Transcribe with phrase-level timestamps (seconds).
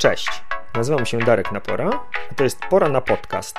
[0.00, 0.42] Cześć,
[0.74, 1.90] nazywam się Darek Napora,
[2.30, 3.56] a to jest Pora na Podcast,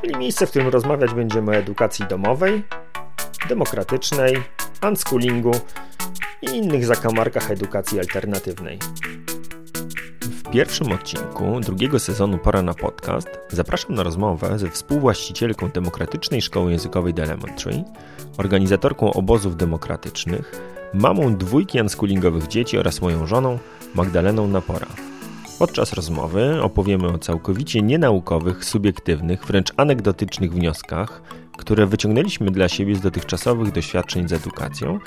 [0.00, 2.64] czyli miejsce, w którym rozmawiać będziemy o edukacji domowej,
[3.48, 4.42] demokratycznej,
[4.88, 5.52] unschoolingu
[6.42, 8.78] i innych zakamarkach edukacji alternatywnej.
[10.20, 16.70] W pierwszym odcinku drugiego sezonu Pora na Podcast zapraszam na rozmowę ze współwłaścicielką Demokratycznej Szkoły
[16.70, 17.84] Językowej The Elementary,
[18.38, 20.60] organizatorką obozów demokratycznych,
[20.94, 23.58] mamą dwójki unschoolingowych dzieci oraz moją żoną
[23.94, 24.86] Magdaleną Napora.
[25.58, 31.22] Podczas rozmowy opowiemy o całkowicie nienaukowych, subiektywnych, wręcz anegdotycznych wnioskach,
[31.58, 34.98] które wyciągnęliśmy dla siebie z dotychczasowych doświadczeń z edukacją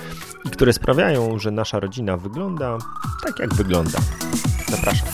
[0.45, 2.77] i które sprawiają, że nasza rodzina wygląda
[3.23, 3.99] tak, jak wygląda.
[4.69, 5.07] Zapraszam.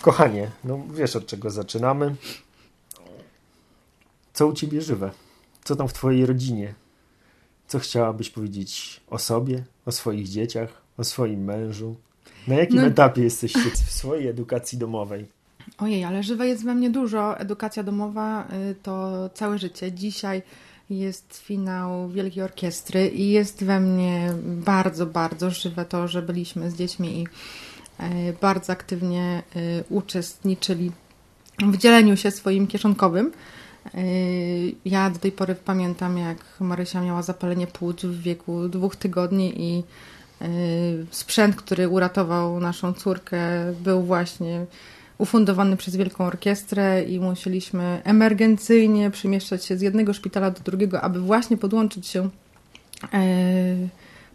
[0.00, 2.14] Kochanie, no wiesz od czego zaczynamy.
[4.40, 5.10] Co u ciebie żywe?
[5.64, 6.74] Co tam w twojej rodzinie?
[7.68, 11.96] Co chciałabyś powiedzieć o sobie, o swoich dzieciach, o swoim mężu?
[12.48, 12.86] Na jakim no...
[12.86, 15.26] etapie jesteście w swojej edukacji domowej?
[15.78, 17.38] Ojej, ale żywe jest we mnie dużo.
[17.38, 19.92] Edukacja domowa y, to całe życie.
[19.92, 20.42] Dzisiaj
[20.90, 26.76] jest finał Wielkiej Orkiestry i jest we mnie bardzo, bardzo żywe to, że byliśmy z
[26.76, 27.26] dziećmi i
[28.04, 30.92] y, bardzo aktywnie y, uczestniczyli
[31.58, 33.32] w dzieleniu się swoim kieszonkowym.
[34.84, 39.82] Ja do tej pory pamiętam, jak Marysia miała zapalenie płuc w wieku dwóch tygodni i
[41.10, 43.40] sprzęt, który uratował naszą córkę,
[43.84, 44.66] był właśnie
[45.18, 51.20] ufundowany przez Wielką Orkiestrę i musieliśmy emergencyjnie przemieszczać się z jednego szpitala do drugiego, aby
[51.20, 52.30] właśnie podłączyć się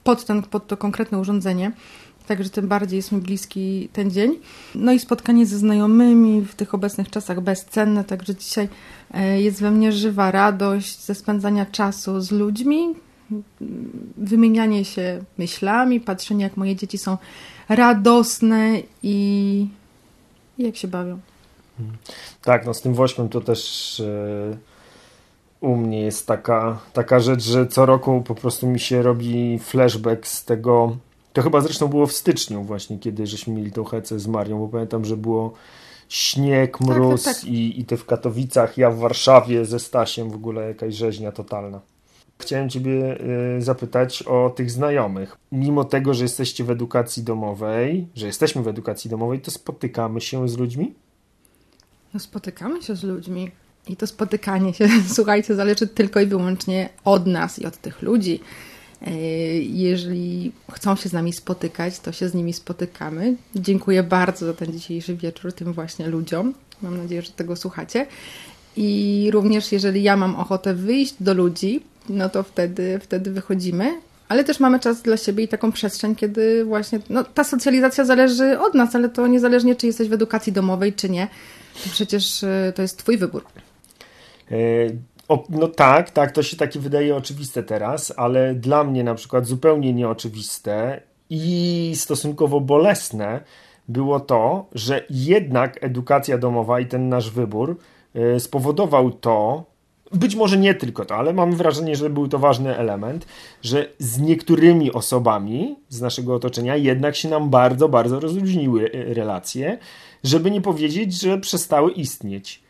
[0.03, 1.71] pod, ten, pod to konkretne urządzenie.
[2.27, 4.39] Także tym bardziej jest mi bliski ten dzień.
[4.75, 8.69] No i spotkanie ze znajomymi w tych obecnych czasach bezcenne, także dzisiaj
[9.37, 12.95] jest we mnie żywa radość ze spędzania czasu z ludźmi,
[14.17, 17.17] wymienianie się myślami, patrzenie jak moje dzieci są
[17.69, 19.67] radosne i
[20.57, 21.19] jak się bawią.
[22.41, 24.01] Tak, no z tym wośmem to też
[24.49, 24.57] yy,
[25.69, 30.27] u mnie jest taka, taka rzecz, że co roku po prostu mi się robi flashback
[30.27, 30.97] z tego.
[31.35, 34.67] To chyba zresztą było w styczniu właśnie, kiedy żeśmy mieli tą hecę z Marią, bo
[34.67, 35.53] pamiętam, że było
[36.09, 37.51] śnieg, mróz tak, tak, tak.
[37.51, 41.81] I, i ty w Katowicach, ja w Warszawie ze Stasiem w ogóle jakaś rzeźnia totalna.
[42.39, 43.17] Chciałem Ciebie
[43.57, 45.37] y, zapytać o tych znajomych.
[45.51, 50.49] Mimo tego, że jesteście w edukacji domowej, że jesteśmy w edukacji domowej, to spotykamy się
[50.49, 50.93] z ludźmi?
[52.13, 53.51] No, spotykamy się z ludźmi.
[53.87, 58.39] I to spotykanie się, słuchajcie, zależy tylko i wyłącznie od nas i od tych ludzi.
[59.07, 59.11] Y,
[59.69, 63.35] jeżeli chcą się z nami spotykać, to się z nimi spotykamy.
[63.55, 66.53] Dziękuję bardzo za ten dzisiejszy wieczór tym właśnie ludziom.
[66.81, 68.07] Mam nadzieję, że tego słuchacie.
[68.77, 74.01] I również jeżeli ja mam ochotę wyjść do ludzi, no to wtedy, wtedy wychodzimy.
[74.29, 78.59] Ale też mamy czas dla siebie i taką przestrzeń, kiedy właśnie no, ta socjalizacja zależy
[78.59, 81.27] od nas, ale to niezależnie, czy jesteś w edukacji domowej, czy nie.
[81.83, 83.45] To przecież e, to jest Twój wybór.
[84.51, 84.55] E,
[85.27, 89.45] o, no tak, tak, to się takie wydaje oczywiste teraz, ale dla mnie na przykład
[89.45, 93.41] zupełnie nieoczywiste i stosunkowo bolesne
[93.87, 97.77] było to, że jednak edukacja domowa i ten nasz wybór
[98.15, 99.63] e, spowodował to,
[100.11, 103.25] być może nie tylko to, ale mam wrażenie, że był to ważny element,
[103.61, 109.77] że z niektórymi osobami z naszego otoczenia jednak się nam bardzo, bardzo rozluźniły e, relacje,
[110.23, 112.64] żeby nie powiedzieć, że przestały istnieć.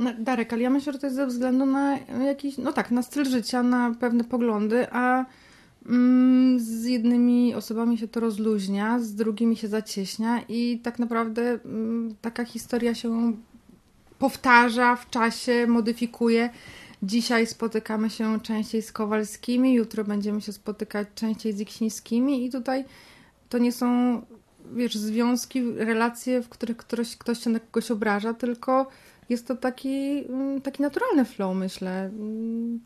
[0.00, 3.02] No, Darek, ale ja myślę, że to jest ze względu na jakiś, no tak, na
[3.02, 5.24] styl życia, na pewne poglądy, a
[5.86, 12.14] mm, z jednymi osobami się to rozluźnia, z drugimi się zacieśnia i tak naprawdę mm,
[12.20, 13.32] taka historia się
[14.18, 16.50] powtarza w czasie, modyfikuje.
[17.02, 22.84] Dzisiaj spotykamy się częściej z Kowalskimi, jutro będziemy się spotykać częściej z Iksińskimi i tutaj
[23.48, 24.20] to nie są,
[24.72, 28.86] wiesz, związki, relacje, w których ktoś, ktoś się na kogoś obraża, tylko
[29.30, 32.04] jest to taki, mm, taki naturalny flow, myślę.
[32.04, 32.80] Mm,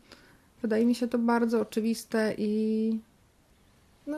[0.61, 2.99] wydaje mi się to bardzo oczywiste i
[4.07, 4.17] no,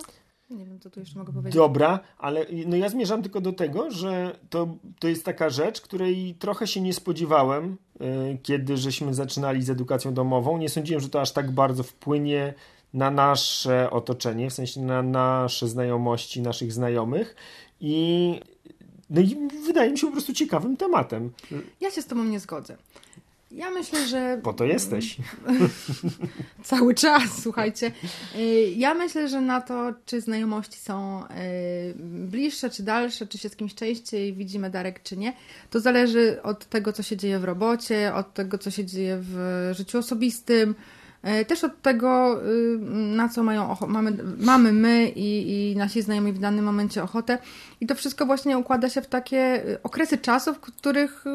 [0.49, 1.55] nie wiem, co tu jeszcze mogę powiedzieć.
[1.55, 4.67] Dobra, ale no ja zmierzam tylko do tego, że to,
[4.99, 10.13] to jest taka rzecz, której trochę się nie spodziewałem, yy, kiedy żeśmy zaczynali z edukacją
[10.13, 10.57] domową.
[10.57, 12.53] Nie sądziłem, że to aż tak bardzo wpłynie
[12.93, 17.35] na nasze otoczenie, w sensie na nasze znajomości, naszych znajomych
[17.79, 18.39] i
[19.09, 21.31] no i wydaje mi się po prostu ciekawym tematem.
[21.81, 22.77] Ja się z Tobą nie zgodzę.
[23.51, 24.39] Ja myślę, że.
[24.43, 25.17] Po to jesteś.
[26.63, 27.91] Cały czas, słuchajcie.
[28.35, 31.27] Y, ja myślę, że na to, czy znajomości są y,
[31.99, 35.33] bliższe, czy dalsze, czy się z kimś częściej widzimy Darek, czy nie,
[35.69, 39.69] to zależy od tego, co się dzieje w robocie, od tego, co się dzieje w
[39.77, 40.75] życiu osobistym,
[41.47, 42.41] też od tego,
[42.89, 47.37] na co mają mamy, mamy my i, i nasi znajomi w danym momencie ochotę.
[47.81, 51.25] I to wszystko właśnie układa się w takie okresy czasu, w których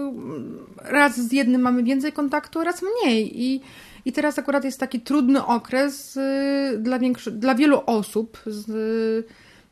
[0.76, 3.42] raz z jednym mamy więcej kontaktu, raz mniej.
[3.42, 3.60] I
[4.04, 6.98] i teraz akurat jest taki trudny okres y, dla,
[7.32, 8.68] dla wielu osób z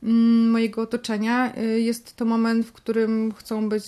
[0.02, 1.52] mm, mojego otoczenia.
[1.56, 3.84] Y, jest to moment, w którym chcą być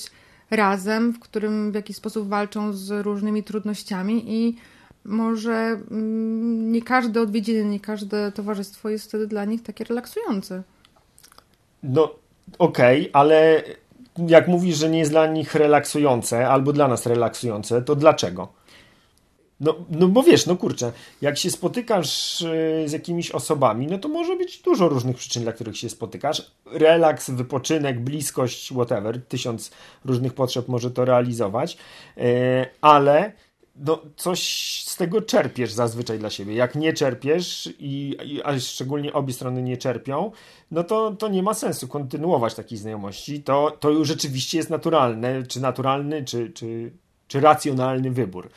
[0.51, 4.57] razem, w którym w jakiś sposób walczą z różnymi trudnościami i
[5.05, 5.53] może
[5.91, 10.63] mm, nie każde odwiedziny, nie każde towarzystwo jest wtedy dla nich takie relaksujące.
[11.83, 12.15] No,
[12.59, 13.63] okej, okay, ale
[14.29, 18.49] jak mówisz, że nie jest dla nich relaksujące, albo dla nas relaksujące, to dlaczego?
[19.61, 24.09] No, no bo wiesz, no kurczę, jak się spotykasz y, z jakimiś osobami, no to
[24.09, 26.53] może być dużo różnych przyczyn, dla których się spotykasz.
[26.67, 29.71] Relaks, wypoczynek, bliskość, whatever, tysiąc
[30.05, 31.77] różnych potrzeb może to realizować,
[32.19, 32.23] y,
[32.81, 33.33] ale
[33.77, 34.43] no, coś
[34.87, 36.55] z tego czerpiesz zazwyczaj dla siebie.
[36.55, 40.31] Jak nie czerpiesz, i, a szczególnie obie strony nie czerpią,
[40.71, 43.43] no to, to nie ma sensu kontynuować takiej znajomości.
[43.43, 46.93] To, to już rzeczywiście jest naturalne, czy naturalny, czy, czy,
[47.29, 48.51] czy racjonalny wybór.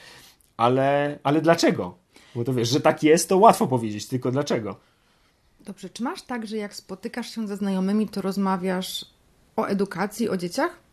[0.57, 1.97] Ale, ale dlaczego?
[2.35, 4.75] Bo to wiesz, że tak jest, to łatwo powiedzieć, tylko dlaczego?
[5.59, 9.05] Dobrze, czy masz tak, że jak spotykasz się ze znajomymi, to rozmawiasz
[9.55, 10.84] o edukacji, o dzieciach?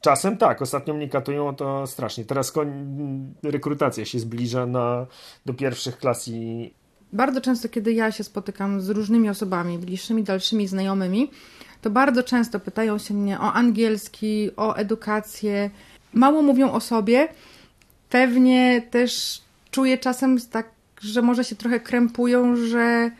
[0.00, 2.24] Czasem tak, ostatnio mnie katują to strasznie.
[2.24, 2.52] Teraz
[3.42, 5.06] rekrutacja się zbliża na,
[5.46, 6.70] do pierwszych klas i...
[7.12, 11.30] Bardzo często, kiedy ja się spotykam z różnymi osobami, bliższymi, dalszymi znajomymi,
[11.82, 15.70] to bardzo często pytają się mnie o angielski, o edukację.
[16.14, 17.28] Mało mówią o sobie,
[18.10, 19.40] pewnie też
[19.70, 20.68] czuję czasem tak,
[21.00, 23.10] że może się trochę krępują, że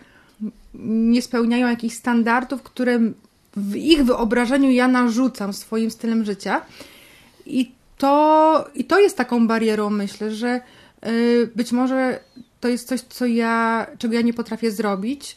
[0.84, 3.00] nie spełniają jakichś standardów, które
[3.58, 6.62] w ich wyobrażeniu ja narzucam swoim stylem życia.
[7.46, 10.60] I to, i to jest taką barierą, myślę, że
[11.06, 12.20] y, być może
[12.60, 15.36] to jest coś, co ja, czego ja nie potrafię zrobić,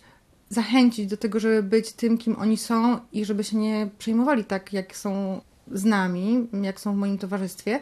[0.49, 4.73] zachęcić do tego, żeby być tym, kim oni są i żeby się nie przejmowali tak,
[4.73, 5.41] jak są
[5.71, 7.79] z nami, jak są w moim towarzystwie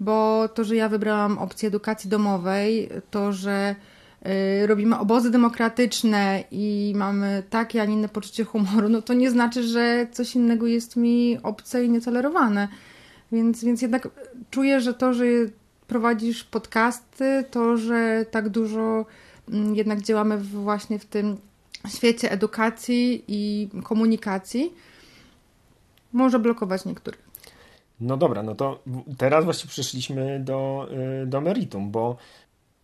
[0.00, 3.74] bo to, że ja wybrałam opcję edukacji domowej, to, że
[4.66, 9.62] robimy obozy demokratyczne i mamy takie, a nie inne poczucie humoru, no to nie znaczy,
[9.62, 12.68] że coś innego jest mi obce i nietolerowane.
[13.32, 14.08] Więc, więc jednak
[14.50, 15.24] czuję, że to, że
[15.86, 19.06] prowadzisz podcasty, to, że tak dużo
[19.48, 21.36] mm, jednak działamy właśnie w tym
[21.88, 24.74] świecie edukacji i komunikacji,
[26.12, 27.30] może blokować niektórych.
[28.00, 28.82] No dobra, no to
[29.18, 30.88] teraz właśnie przeszliśmy do,
[31.22, 32.16] y, do meritum, bo,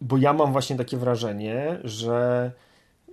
[0.00, 2.52] bo ja mam właśnie takie wrażenie, że,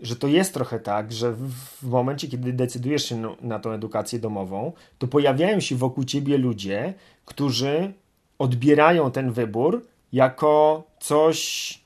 [0.02, 1.34] że to jest trochę tak, że
[1.82, 6.94] w momencie, kiedy decydujesz się na, tą edukację domową, to pojawiają się wokół ciebie ludzie,
[7.26, 7.94] którzy
[8.40, 11.83] odbierają ten wybór jako coś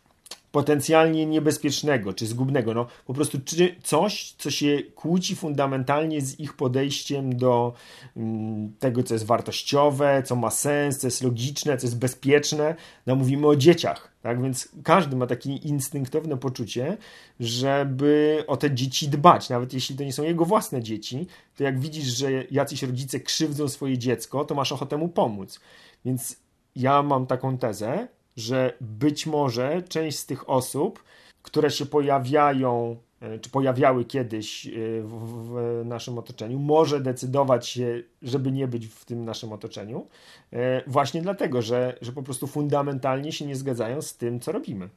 [0.51, 2.73] potencjalnie niebezpiecznego czy zgubnego.
[2.73, 7.73] No, po prostu czy coś, co się kłóci fundamentalnie z ich podejściem do
[8.17, 12.75] mm, tego, co jest wartościowe, co ma sens, co jest logiczne, co jest bezpieczne.
[13.05, 14.41] No, mówimy o dzieciach, tak?
[14.41, 16.97] Więc każdy ma takie instynktowne poczucie,
[17.39, 21.79] żeby o te dzieci dbać, nawet jeśli to nie są jego własne dzieci, to jak
[21.79, 25.59] widzisz, że jacyś rodzice krzywdzą swoje dziecko, to masz ochotę mu pomóc.
[26.05, 26.37] Więc
[26.75, 31.03] ja mam taką tezę, że być może część z tych osób,
[31.41, 38.03] które się pojawiają, e, czy pojawiały kiedyś e, w, w, naszym otoczeniu, może decydować się,
[38.21, 40.07] żeby nie być w tym naszym otoczeniu,
[40.53, 44.89] e, właśnie dlatego, że, że po prostu fundamentalnie się nie zgadzają z tym, co robimy.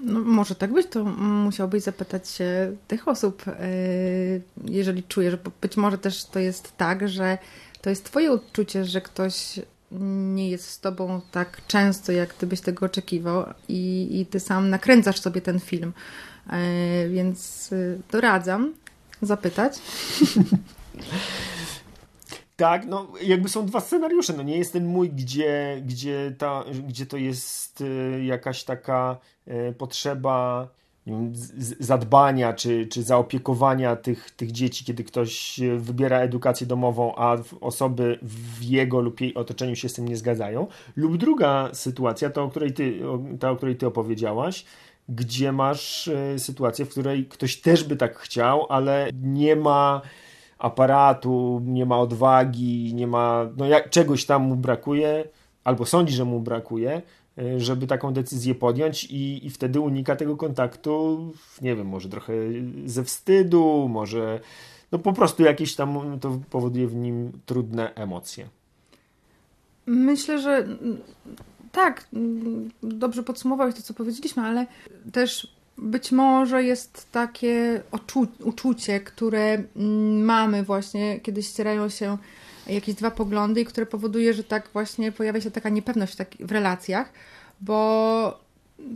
[0.00, 3.42] No, może tak być, to musiałbyś zapytać się tych osób,
[4.64, 7.38] jeżeli czujesz, bo być może też to jest tak, że
[7.82, 12.60] to jest Twoje odczucie, że ktoś nie jest z tobą tak często, jak ty byś
[12.60, 15.92] tego oczekiwał i, i ty sam nakręcasz sobie ten film.
[16.50, 17.76] E, więc e,
[18.12, 18.74] doradzam
[19.22, 19.78] zapytać.
[22.56, 24.32] Tak, no jakby są dwa scenariusze.
[24.32, 29.16] No nie jest ten mój, gdzie, gdzie, ta, gdzie to jest e, jakaś taka
[29.78, 30.68] potrzeba
[31.80, 38.62] zadbania czy, czy zaopiekowania tych, tych dzieci, kiedy ktoś wybiera edukację domową, a osoby w
[38.62, 40.66] jego lub jej otoczeniu się z tym nie zgadzają.
[40.96, 43.00] Lub druga sytuacja, ta o której ty,
[43.40, 44.64] ta, o której ty opowiedziałaś,
[45.08, 50.00] gdzie masz e, sytuację, w której ktoś też by tak chciał, ale nie ma
[50.58, 55.24] aparatu, nie ma odwagi, nie ma, no jak, czegoś tam mu brakuje,
[55.64, 57.02] albo sądzi, że mu brakuje,
[57.56, 61.18] żeby taką decyzję podjąć i, i wtedy unika tego kontaktu,
[61.62, 62.32] nie wiem, może trochę
[62.86, 64.40] ze wstydu, może
[64.92, 68.48] no po prostu jakieś tam to powoduje w nim trudne emocje.
[69.86, 70.66] Myślę, że
[71.72, 72.08] tak,
[72.82, 74.66] dobrze podsumowałeś to, co powiedzieliśmy, ale
[75.12, 77.82] też być może jest takie
[78.44, 79.62] uczucie, które
[80.22, 82.18] mamy właśnie, kiedy ścierają się
[82.68, 86.52] jakieś dwa poglądy i które powoduje, że tak właśnie pojawia się taka niepewność w, w
[86.52, 87.12] relacjach,
[87.60, 88.48] bo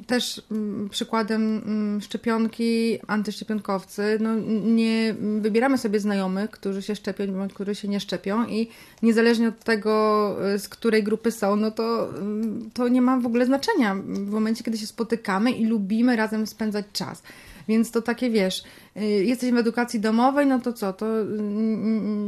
[0.07, 7.53] też mm, przykładem mm, szczepionki antyszczepionkowcy, no nie wybieramy sobie znajomych, którzy się szczepią bądź
[7.53, 8.69] którzy się nie szczepią i
[9.03, 13.27] niezależnie od tego, y, z której grupy są, no to, mm, to nie ma w
[13.27, 17.23] ogóle znaczenia w momencie, kiedy się spotykamy i lubimy razem spędzać czas.
[17.69, 18.63] Więc to takie wiesz,
[18.97, 21.07] y, jesteś w edukacji domowej, no to co, to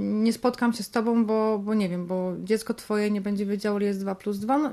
[0.01, 3.79] nie spotkam się z tobą, bo, bo nie wiem, bo dziecko twoje nie będzie wiedziało,
[3.79, 4.59] ile jest 2 plus 2.
[4.59, 4.71] No,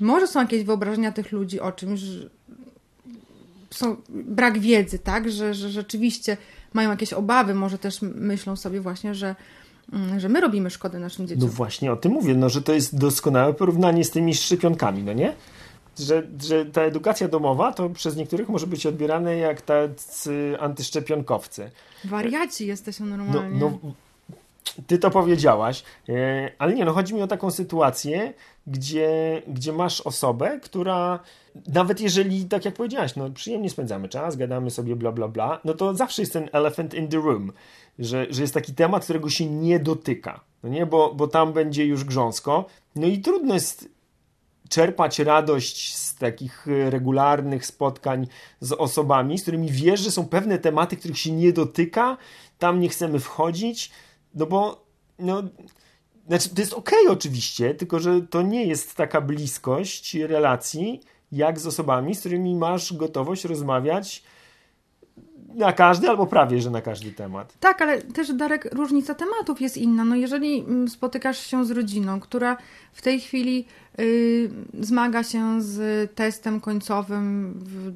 [0.00, 2.28] może są jakieś wyobrażenia tych ludzi o czymś, że
[3.70, 6.36] są brak wiedzy, tak, że, że rzeczywiście
[6.72, 9.36] mają jakieś obawy, może też myślą sobie właśnie, że
[9.92, 11.44] mm, że my robimy szkodę naszym dzieciom.
[11.44, 15.12] No właśnie o tym mówię, no, że to jest doskonałe porównanie z tymi szczepionkami, no
[15.12, 15.32] nie?
[15.98, 21.70] Że, że ta edukacja domowa to przez niektórych może być odbierane jak tacy antyszczepionkowcy.
[22.04, 23.58] Wariaci jesteśmy normalnie.
[23.58, 23.92] No, no,
[24.86, 28.32] ty to powiedziałaś, e, ale nie, no chodzi mi o taką sytuację,
[28.66, 31.18] gdzie, gdzie masz osobę, która
[31.66, 35.74] nawet jeżeli, tak jak powiedziałaś, no przyjemnie spędzamy czas, gadamy sobie bla bla bla, no
[35.74, 37.52] to zawsze jest ten elephant in the room,
[37.98, 41.86] że, że jest taki temat, którego się nie dotyka, no nie, bo, bo tam będzie
[41.86, 42.64] już grząsko,
[42.96, 43.88] no i trudno jest
[44.68, 48.26] czerpać radość z takich regularnych spotkań
[48.60, 52.16] z osobami, z którymi wiesz, że są pewne tematy, których się nie dotyka,
[52.58, 53.90] tam nie chcemy wchodzić,
[54.34, 54.86] no bo
[55.18, 55.42] no,
[56.26, 61.00] znaczy, to jest okay oczywiście, tylko że to nie jest taka bliskość relacji,
[61.32, 64.22] jak z osobami, z którymi masz gotowość rozmawiać
[65.54, 67.54] na każdy albo prawie, że na każdy temat.
[67.60, 70.04] Tak, ale też Darek, różnica tematów jest inna.
[70.04, 72.56] No jeżeli mm, spotykasz się z rodziną, która
[72.92, 73.66] w tej chwili
[73.98, 74.50] yy,
[74.80, 77.92] zmaga się z testem końcowym w,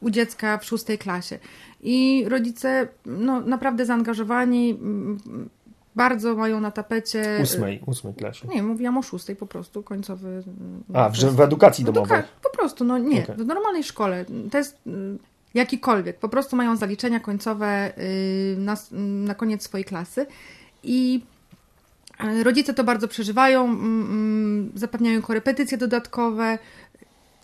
[0.00, 1.38] u dziecka w szóstej klasie
[1.80, 5.18] i rodzice no, naprawdę zaangażowani, mm,
[5.96, 7.38] bardzo mają na tapecie.
[7.42, 8.48] Ósmej, ósmej klasie.
[8.48, 10.42] Nie, mówiłam o szóstej po prostu, końcowy.
[10.94, 12.22] A, w, w edukacji domowej.
[12.42, 13.36] Po prostu, no nie, okay.
[13.36, 14.24] w normalnej szkole.
[14.50, 14.78] Test
[15.54, 18.76] jakikolwiek, po prostu mają zaliczenia końcowe y, na,
[19.26, 20.26] na koniec swojej klasy
[20.82, 21.20] i
[22.24, 26.58] y, rodzice to bardzo przeżywają, mm, mm, zapewniają korepetycje dodatkowe,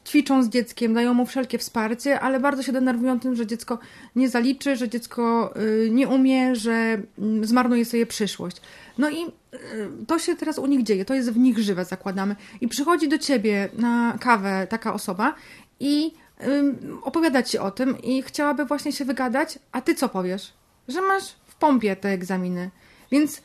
[0.06, 3.78] ćwiczą z dzieckiem, dają mu wszelkie wsparcie, ale bardzo się denerwują tym, że dziecko
[4.16, 8.56] nie zaliczy, że dziecko y, nie umie, że mm, zmarnuje sobie przyszłość.
[8.98, 9.16] No i
[10.06, 12.36] to się teraz u nich dzieje, to jest w nich żywe, zakładamy.
[12.60, 15.34] I przychodzi do ciebie na kawę taka osoba
[15.80, 16.12] i
[17.02, 20.52] opowiadać ci o tym i chciałaby właśnie się wygadać, a ty co powiesz?
[20.88, 22.70] Że masz w pompie te egzaminy.
[23.10, 23.42] Więc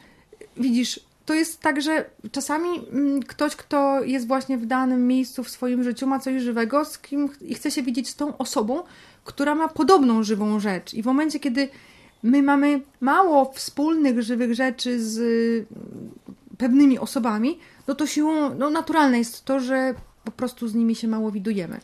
[0.58, 2.70] widzisz, to jest tak, że czasami
[3.27, 7.30] ktoś, kto jest właśnie w danym miejscu w swoim życiu, ma coś żywego, z kim
[7.42, 8.84] i chce się widzieć z tą osobą,
[9.24, 10.94] która ma podobną żywą rzecz.
[10.94, 11.70] I w momencie, kiedy
[12.24, 15.20] my mamy mało wspólnych żywych rzeczy z
[16.58, 21.08] pewnymi osobami, no to siłą, no naturalne jest to, że po prostu z nimi się
[21.08, 21.80] mało widujemy.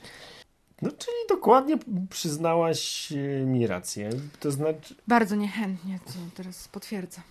[0.83, 1.77] No, czyli dokładnie
[2.09, 4.09] przyznałaś e, mi rację.
[4.39, 4.95] To znaczy.
[5.07, 7.21] Bardzo niechętnie, to teraz potwierdzę.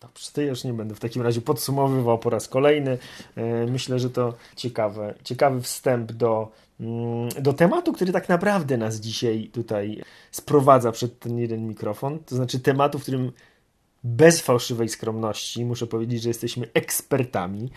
[0.00, 2.98] Dobrze, to już nie będę w takim razie podsumowywał po raz kolejny.
[3.36, 6.50] E, myślę, że to ciekawe, ciekawy wstęp do,
[6.80, 12.18] mm, do tematu, który tak naprawdę nas dzisiaj tutaj sprowadza przed ten jeden mikrofon.
[12.18, 13.32] To znaczy tematu, w którym
[14.04, 17.70] bez fałszywej skromności muszę powiedzieć, że jesteśmy ekspertami.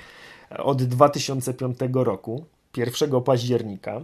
[0.58, 2.46] Od 2005 roku,
[2.78, 4.02] 1 października,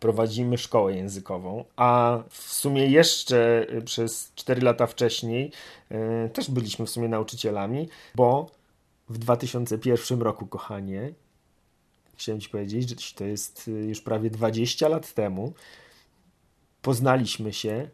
[0.00, 5.52] prowadzimy szkołę językową, a w sumie jeszcze y, przez 4 lata wcześniej
[6.26, 8.50] y, też byliśmy w sumie nauczycielami, bo
[9.08, 11.12] w 2001 roku, kochanie,
[12.16, 15.52] chciałem Ci powiedzieć, że to jest y, już prawie 20 lat temu,
[16.82, 17.88] poznaliśmy się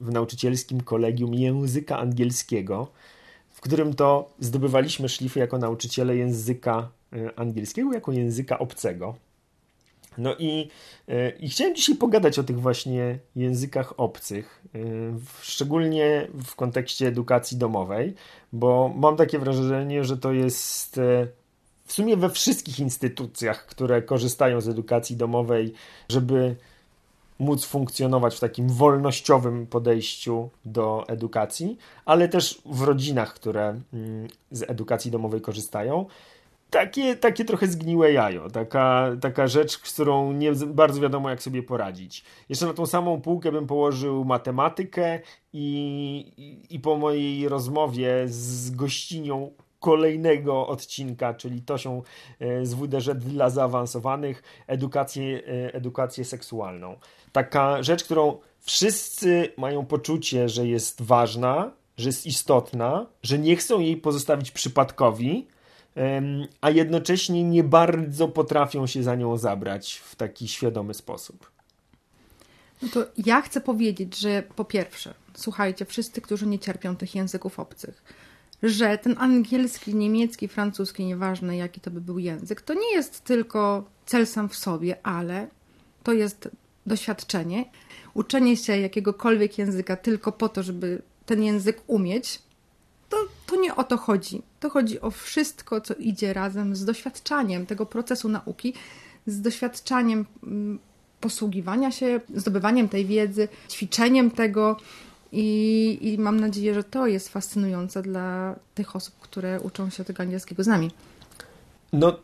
[0.00, 2.88] w nauczycielskim kolegium języka angielskiego,
[3.50, 6.90] w którym to zdobywaliśmy szlify jako nauczyciele języka
[7.36, 9.25] angielskiego, jako języka obcego.
[10.18, 10.68] No i,
[11.08, 14.78] e, i chciałem dzisiaj pogadać o tych właśnie językach obcych, e,
[15.40, 18.14] szczególnie w kontekście edukacji domowej,
[18.52, 21.26] bo mam takie wrażenie, że to jest e,
[21.84, 25.72] w sumie we wszystkich instytucjach, które korzystają z edukacji domowej,
[26.08, 26.56] żeby
[27.38, 34.70] móc funkcjonować w takim wolnościowym podejściu do edukacji, ale też w rodzinach, które mm, z
[34.70, 36.06] edukacji domowej korzystają
[36.70, 41.62] takie, takie trochę zgniłe jajo, taka, taka rzecz, z którą nie bardzo wiadomo, jak sobie
[41.62, 42.24] poradzić.
[42.48, 45.20] Jeszcze na tą samą półkę bym położył matematykę
[45.52, 52.02] i, i, i po mojej rozmowie z gościnią kolejnego odcinka, czyli Tosią
[52.40, 56.96] e, z WDŻ dla zaawansowanych, edukację, e, edukację seksualną.
[57.32, 63.80] Taka rzecz, którą wszyscy mają poczucie, że jest ważna, że jest istotna, że nie chcą
[63.80, 65.46] jej pozostawić przypadkowi,
[66.60, 71.50] a jednocześnie nie bardzo potrafią się za nią zabrać w taki świadomy sposób.
[72.82, 77.60] No to ja chcę powiedzieć, że po pierwsze, słuchajcie, wszyscy, którzy nie cierpią tych języków
[77.60, 78.02] obcych,
[78.62, 83.84] że ten angielski, niemiecki, francuski, nieważne jaki to by był język, to nie jest tylko
[84.06, 85.48] cel sam w sobie, ale
[86.02, 86.48] to jest
[86.86, 87.64] doświadczenie.
[88.14, 92.42] Uczenie się jakiegokolwiek języka tylko po to, żeby ten język umieć,
[93.46, 94.42] to, nie o to chodzi.
[94.60, 98.74] To chodzi o wszystko, co idzie razem z doświadczaniem tego procesu nauki,
[99.26, 100.78] z doświadczaniem mm,
[101.20, 104.76] posługiwania się, zdobywaniem tej wiedzy, ćwiczeniem tego.
[105.32, 110.22] I, I mam nadzieję, że to jest fascynujące dla tych osób, które uczą się tego
[110.22, 110.90] angielskiego z nami.
[111.92, 112.16] No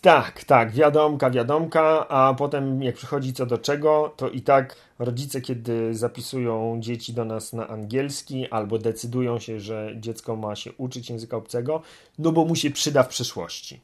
[0.00, 5.40] tak, tak, wiadomka, wiadomka, a potem jak przychodzi co do czego, to i tak rodzice,
[5.40, 11.10] kiedy zapisują dzieci do nas na angielski albo decydują się, że dziecko ma się uczyć
[11.10, 11.82] języka obcego,
[12.18, 13.80] no bo mu się przyda w przyszłości.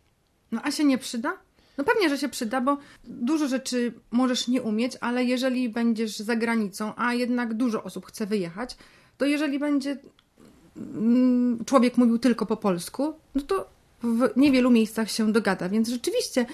[0.53, 1.33] No a się nie przyda?
[1.79, 6.37] No pewnie, że się przyda, bo dużo rzeczy możesz nie umieć, ale jeżeli będziesz za
[6.37, 8.77] granicą, a jednak dużo osób chce wyjechać,
[9.19, 9.97] to jeżeli będzie
[10.77, 16.47] mm, człowiek mówił tylko po polsku, no to w niewielu miejscach się dogada, więc rzeczywiście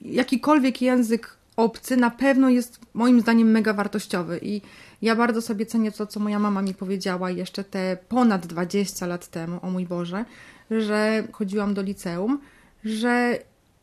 [0.00, 4.60] jakikolwiek język obcy na pewno jest moim zdaniem mega wartościowy i
[5.02, 9.28] ja bardzo sobie cenię to, co moja mama mi powiedziała jeszcze te ponad 20 lat
[9.28, 10.24] temu, o mój Boże,
[10.70, 12.40] że chodziłam do liceum,
[12.84, 13.38] że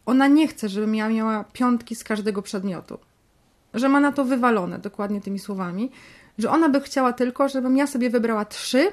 [0.06, 2.98] ona nie chce, żebym ja miała piątki z każdego przedmiotu.
[3.74, 5.92] Że ma na to wywalone, dokładnie tymi słowami,
[6.38, 8.92] że ona by chciała tylko, żebym ja sobie wybrała trzy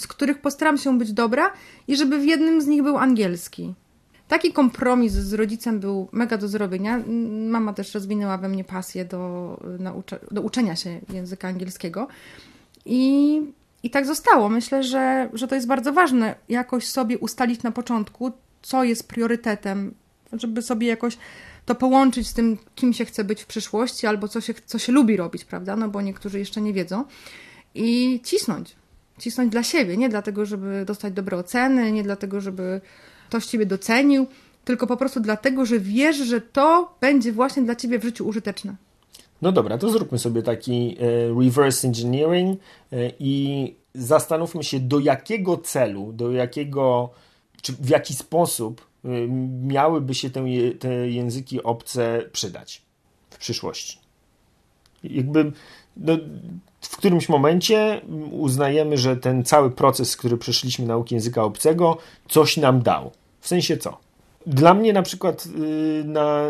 [0.00, 1.52] z których postaram się być dobra
[1.88, 3.74] i żeby w jednym z nich był angielski.
[4.28, 7.02] Taki kompromis z rodzicem był mega do zrobienia.
[7.48, 12.08] Mama też rozwinęła we mnie pasję do, naucze, do uczenia się języka angielskiego.
[12.84, 13.42] I,
[13.82, 14.48] I tak zostało.
[14.48, 19.94] Myślę, że, że to jest bardzo ważne, jakoś sobie ustalić na początku, co jest priorytetem,
[20.32, 21.18] żeby sobie jakoś
[21.66, 24.92] to połączyć z tym, kim się chce być w przyszłości, albo co się, co się
[24.92, 25.76] lubi robić, prawda?
[25.76, 27.04] No bo niektórzy jeszcze nie wiedzą.
[27.74, 28.76] I cisnąć
[29.20, 32.80] cisnąć dla siebie, nie dlatego, żeby dostać dobre oceny, nie dlatego, żeby
[33.28, 34.26] ktoś ciebie docenił,
[34.64, 38.76] tylko po prostu dlatego, że wiesz, że to będzie właśnie dla ciebie w życiu użyteczne.
[39.42, 42.60] No dobra, to zróbmy sobie taki e, reverse engineering
[42.92, 47.10] e, i zastanówmy się, do jakiego celu, do jakiego,
[47.62, 49.08] czy w jaki sposób e,
[49.62, 50.44] miałyby się te,
[50.78, 52.82] te języki obce przydać
[53.30, 53.98] w przyszłości.
[55.04, 55.52] Jakby
[56.00, 56.18] no,
[56.80, 61.96] w którymś momencie uznajemy, że ten cały proces, który przeszliśmy nauki języka obcego,
[62.28, 63.10] coś nam dał.
[63.40, 63.98] W sensie co?
[64.46, 66.44] Dla mnie na przykład y, na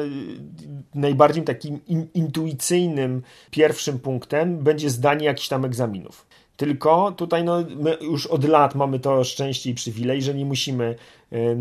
[0.94, 1.80] najbardziej takim
[2.14, 6.26] intuicyjnym pierwszym punktem będzie zdanie jakichś tam egzaminów.
[6.60, 10.94] Tylko tutaj no, my już od lat mamy to szczęście i przywilej, że nie musimy,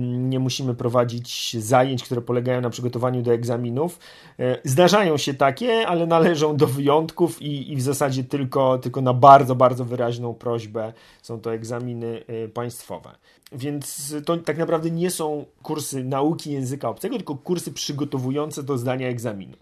[0.06, 4.00] nie musimy prowadzić zajęć, które polegają na przygotowaniu do egzaminów.
[4.40, 9.14] E, zdarzają się takie, ale należą do wyjątków i, i w zasadzie tylko, tylko na
[9.14, 13.10] bardzo, bardzo wyraźną prośbę są to egzaminy e, państwowe.
[13.52, 19.08] Więc to tak naprawdę nie są kursy nauki języka obcego, tylko kursy przygotowujące do zdania
[19.08, 19.58] egzaminu.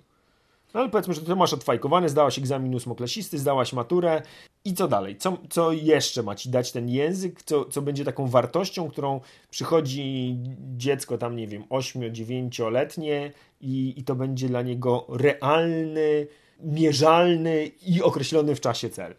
[0.73, 4.21] No ale powiedzmy, że ty masz odfajkowane, zdałaś egzamin ósmoklasisty, zdałaś maturę
[4.65, 5.17] i co dalej?
[5.17, 7.43] Co, co jeszcze ma ci dać ten język?
[7.43, 10.37] Co, co będzie taką wartością, którą przychodzi
[10.77, 16.27] dziecko tam, nie wiem, 8-9-letnie i, i to będzie dla niego realny,
[16.63, 19.15] mierzalny i określony w czasie cel?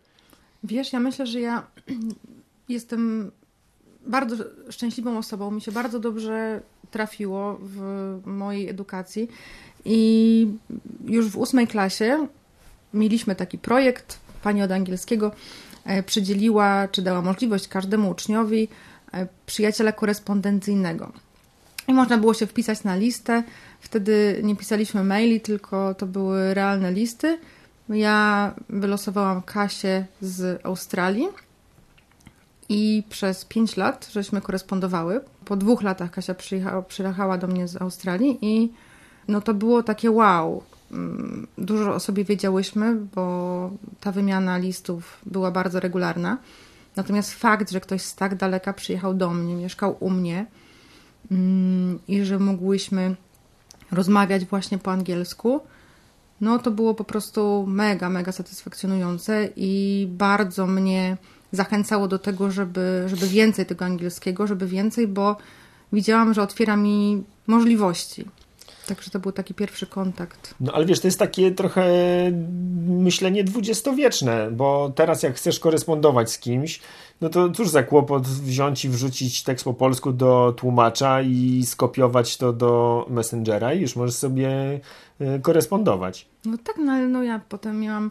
[0.64, 1.66] Wiesz, ja myślę, że ja
[2.68, 3.30] jestem
[4.06, 4.36] bardzo
[4.70, 5.50] szczęśliwą osobą.
[5.50, 7.80] Mi się bardzo dobrze trafiło w
[8.26, 9.28] mojej edukacji.
[9.84, 10.48] I
[11.04, 12.26] już w ósmej klasie
[12.94, 14.18] mieliśmy taki projekt.
[14.42, 15.32] Pani od angielskiego
[15.84, 18.68] e, przydzieliła, czy dała możliwość każdemu uczniowi
[19.12, 21.12] e, przyjaciela korespondencyjnego.
[21.88, 23.42] I można było się wpisać na listę.
[23.80, 27.38] Wtedy nie pisaliśmy maili, tylko to były realne listy.
[27.88, 31.28] Ja wylosowałam Kasię z Australii
[32.68, 35.20] i przez 5 lat żeśmy korespondowały.
[35.44, 38.72] Po dwóch latach Kasia przyjechała, przyjechała do mnie z Australii i
[39.28, 40.62] no to było takie wow.
[40.92, 46.38] Mm, dużo o sobie wiedziałyśmy, bo ta wymiana listów była bardzo regularna.
[46.96, 50.46] Natomiast fakt, że ktoś z tak daleka przyjechał do mnie, mieszkał u mnie,
[51.30, 53.16] mm, i że mogłyśmy
[53.92, 55.60] rozmawiać właśnie po angielsku,
[56.40, 61.16] no to było po prostu mega, mega satysfakcjonujące i bardzo mnie
[61.52, 65.36] zachęcało do tego, żeby, żeby więcej tego angielskiego, żeby więcej, bo
[65.92, 68.24] widziałam, że otwiera mi możliwości.
[68.88, 70.54] Także to był taki pierwszy kontakt.
[70.60, 71.84] No ale wiesz, to jest takie trochę
[72.86, 76.80] myślenie dwudziestowieczne, bo teraz jak chcesz korespondować z kimś,
[77.20, 82.36] no to cóż za kłopot wziąć i wrzucić tekst po polsku do tłumacza i skopiować
[82.36, 84.80] to do Messengera i już możesz sobie
[85.20, 86.26] e, korespondować.
[86.44, 88.10] No tak, no ale no ja potem miałam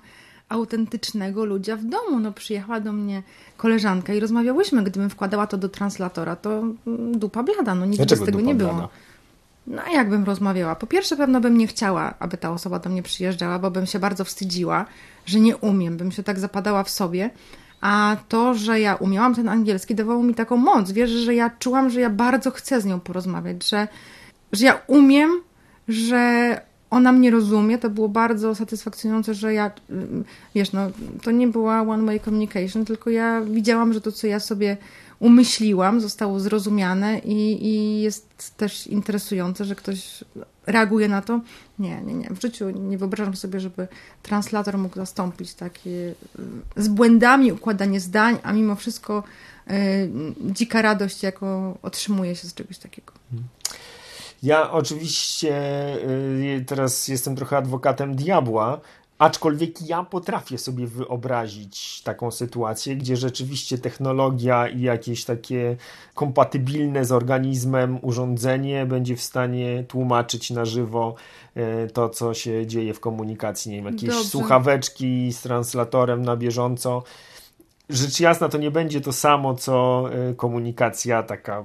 [0.50, 2.20] autentycznego ludzia w domu.
[2.20, 3.24] No przyjechała do mnie
[3.58, 4.84] koleżanka i rozmawiałyśmy.
[4.84, 6.64] Gdybym wkładała to do translatora, to
[7.12, 8.90] dupa blada, no nic bez tego nie było.
[9.68, 10.76] No a jakbym rozmawiała?
[10.76, 14.00] Po pierwsze pewno bym nie chciała, aby ta osoba do mnie przyjeżdżała, bo bym się
[14.00, 14.86] bardzo wstydziła,
[15.26, 17.30] że nie umiem, bym się tak zapadała w sobie.
[17.82, 20.92] A to, że ja umiałam ten angielski, dawało mi taką moc.
[20.92, 23.88] Wiesz, że ja czułam, że ja bardzo chcę z nią porozmawiać, że,
[24.52, 25.32] że ja umiem,
[25.88, 27.78] że ona mnie rozumie.
[27.78, 29.72] To było bardzo satysfakcjonujące, że ja,
[30.56, 30.82] wiesz, no,
[31.24, 34.78] to nie była one-way communication, tylko ja widziałam, że to, co ja sobie
[35.20, 40.24] umyśliłam, zostało zrozumiane i, i jest też interesujące, że ktoś
[40.66, 41.42] reaguje na to.
[41.80, 42.30] Nie, nie, nie.
[42.30, 43.88] W życiu nie wyobrażam sobie, żeby
[44.24, 46.14] translator mógł zastąpić takie y,
[46.76, 49.24] z błędami układanie zdań, a mimo wszystko
[49.72, 49.74] y,
[50.40, 53.14] dzika radość, jaką otrzymuje się z czegoś takiego.
[54.44, 55.54] Ja oczywiście
[56.60, 58.80] y, teraz jestem trochę adwokatem diabła,
[59.18, 65.78] aczkolwiek ja potrafię sobie wyobrazić taką sytuację, gdzie rzeczywiście technologia i jakieś takie
[66.14, 71.16] kompatybilne z organizmem urządzenie będzie w stanie tłumaczyć na żywo
[71.58, 73.72] y, to, co się dzieje w komunikacji.
[73.72, 74.24] Nie wiem, jakieś Dobrze.
[74.24, 77.04] słuchaweczki z translatorem na bieżąco.
[77.90, 81.64] Rzecz jasna, to nie będzie to samo, co y, komunikacja taka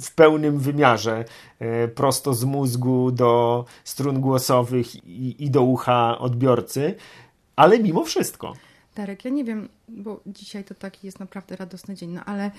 [0.00, 1.24] w pełnym wymiarze,
[1.58, 6.94] e, prosto z mózgu do strun głosowych i, i do ucha odbiorcy,
[7.56, 8.54] ale mimo wszystko.
[8.94, 12.50] Darek, ja nie wiem, bo dzisiaj to taki jest naprawdę radosny dzień, no ale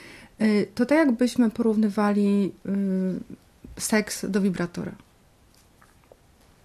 [0.41, 4.91] y, to tak jakbyśmy porównywali y, seks do wibratora.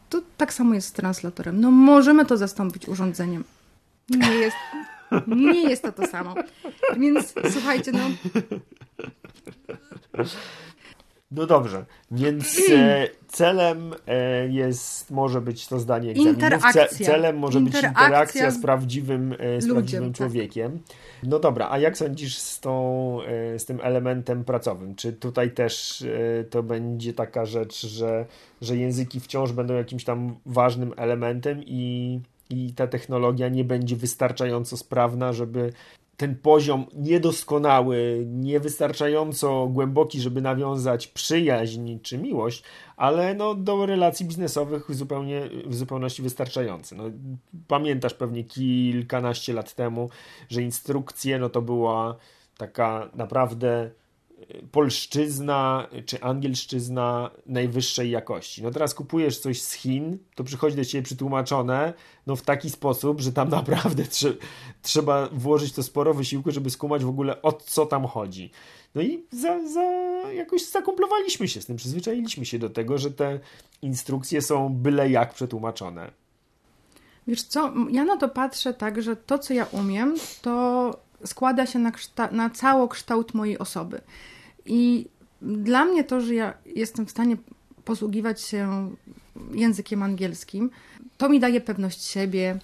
[0.08, 1.60] To tak samo jest z translatorem.
[1.60, 3.44] No możemy to zastąpić urządzeniem.
[4.08, 4.56] Nie jest,
[5.26, 6.34] nie jest to to samo.
[6.98, 8.00] Więc słuchajcie, no
[11.30, 16.88] No dobrze, więc e, celem e, jest, może być to zdanie egzaminów, Interakcja.
[16.88, 20.16] Ce, celem może być Interakcja interakcja z prawdziwym, e, z ludziem, prawdziwym tak.
[20.16, 20.78] człowiekiem.
[21.22, 23.18] No dobra, a jak sądzisz z, tą,
[23.58, 24.94] z tym elementem pracowym?
[24.94, 26.04] Czy tutaj też
[26.50, 28.26] to będzie taka rzecz, że,
[28.60, 32.20] że języki wciąż będą jakimś tam ważnym elementem i,
[32.50, 35.72] i ta technologia nie będzie wystarczająco sprawna, żeby
[36.20, 42.62] ten poziom niedoskonały, niewystarczająco głęboki, żeby nawiązać przyjaźń czy miłość,
[42.96, 46.96] ale no, do relacji biznesowych zupełnie, w zupełności wystarczający.
[46.96, 47.04] No,
[47.68, 50.10] pamiętasz pewnie kilkanaście lat temu,
[50.48, 52.16] że instrukcje no, to była
[52.58, 53.90] taka naprawdę
[54.72, 58.62] polszczyzna czy angielszczyzna najwyższej jakości.
[58.62, 61.94] No teraz kupujesz coś z Chin, to przychodzi do ciebie przetłumaczone
[62.26, 64.34] no w taki sposób, że tam naprawdę trze
[64.82, 68.50] trzeba włożyć to sporo wysiłku, żeby skumać w ogóle o co tam chodzi.
[68.94, 69.82] No i za, za,
[70.32, 73.40] jakoś zakomplowaliśmy się z tym, przyzwyczailiśmy się do tego, że te
[73.82, 76.10] instrukcje są byle jak przetłumaczone.
[77.26, 80.90] Wiesz co, ja na to patrzę tak, że to, co ja umiem, to
[81.24, 82.50] składa się na, kszta- na
[83.34, 84.00] mojej osoby.
[84.66, 85.06] I
[85.42, 87.36] dla mnie to, że ja jestem w stanie
[87.84, 88.90] posługiwać się
[89.52, 90.70] językiem angielskim,
[91.18, 92.58] to mi daje pewność siebie,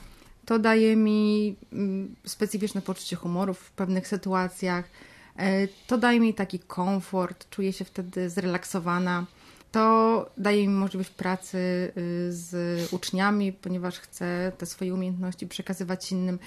[0.44, 4.90] to daje mi mm, specyficzne poczucie humoru w pewnych sytuacjach,
[5.36, 9.26] e, to daje mi taki komfort, czuję się wtedy zrelaksowana.
[9.72, 11.92] To daje mi możliwość pracy y,
[12.32, 16.38] z uczniami, ponieważ chcę te swoje umiejętności przekazywać innym.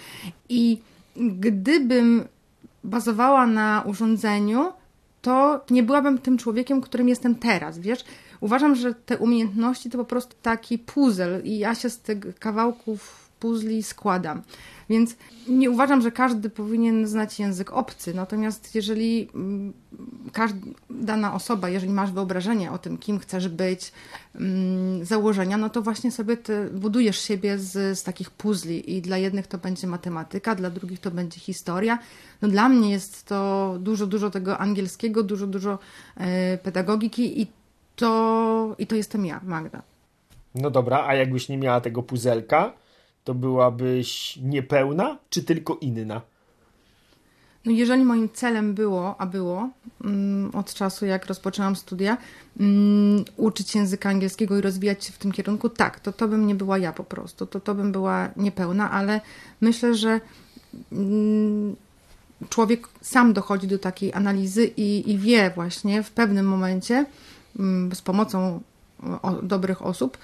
[0.49, 0.81] I
[1.19, 2.27] gdybym
[2.83, 4.71] bazowała na urządzeniu,
[5.21, 8.05] to nie byłabym tym człowiekiem, którym jestem teraz, wiesz?
[8.39, 13.28] Uważam, że te umiejętności to po prostu taki puzzle i ja się z tych kawałków
[13.39, 14.41] puzli składam.
[14.89, 15.15] Więc
[15.47, 18.13] nie uważam, że każdy powinien znać język obcy.
[18.13, 19.73] Natomiast jeżeli mm,
[20.33, 23.91] każda dana osoba, jeżeli masz wyobrażenie o tym, kim chcesz być,
[24.35, 26.37] mm, założenia, no to właśnie sobie
[26.71, 31.11] budujesz siebie z, z takich puzli i dla jednych to będzie matematyka, dla drugich to
[31.11, 31.99] będzie historia.
[32.41, 35.79] No dla mnie jest to dużo, dużo tego angielskiego, dużo, dużo
[36.17, 37.47] e, pedagogiki i
[37.95, 39.81] to, i to jestem ja, Magda.
[40.55, 42.73] No dobra, a jakbyś nie miała tego puzelka,
[43.23, 46.21] to byłabyś niepełna, czy tylko inna?
[47.65, 49.69] No jeżeli moim celem było, a było
[50.03, 52.17] mm, od czasu, jak rozpoczęłam studia,
[52.59, 56.55] mm, uczyć języka angielskiego i rozwijać się w tym kierunku, tak, to to bym nie
[56.55, 59.21] była ja po prostu, to to bym była niepełna, ale
[59.61, 60.21] myślę, że
[60.91, 61.75] mm,
[62.49, 67.05] człowiek sam dochodzi do takiej analizy i, i wie właśnie w pewnym momencie
[67.93, 68.61] z pomocą
[69.43, 70.17] dobrych osób,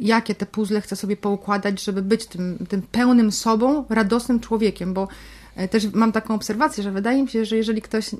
[0.00, 5.08] jakie te puzzle chce sobie poukładać, żeby być tym, tym pełnym sobą, radosnym człowiekiem, bo
[5.56, 8.10] e, też mam taką obserwację, że wydaje mi się, że jeżeli ktoś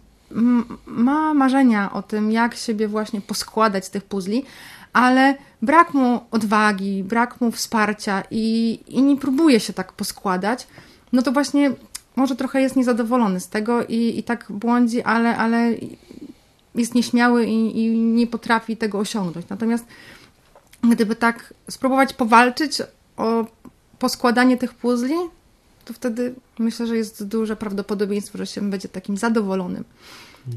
[0.87, 4.45] ma marzenia o tym, jak siebie właśnie poskładać z tych puzli,
[4.93, 10.67] ale brak mu odwagi, brak mu wsparcia i, i nie próbuje się tak poskładać,
[11.13, 11.71] no to właśnie
[12.17, 15.75] może trochę jest niezadowolony z tego i, i tak błądzi, ale, ale
[16.75, 19.49] jest nieśmiały i, i nie potrafi tego osiągnąć.
[19.49, 19.87] Natomiast
[20.83, 22.83] gdyby tak spróbować powalczyć
[23.17, 23.45] o
[23.99, 25.15] poskładanie tych puzli,
[25.85, 29.85] to wtedy myślę, że jest duże prawdopodobieństwo, że się będzie takim zadowolonym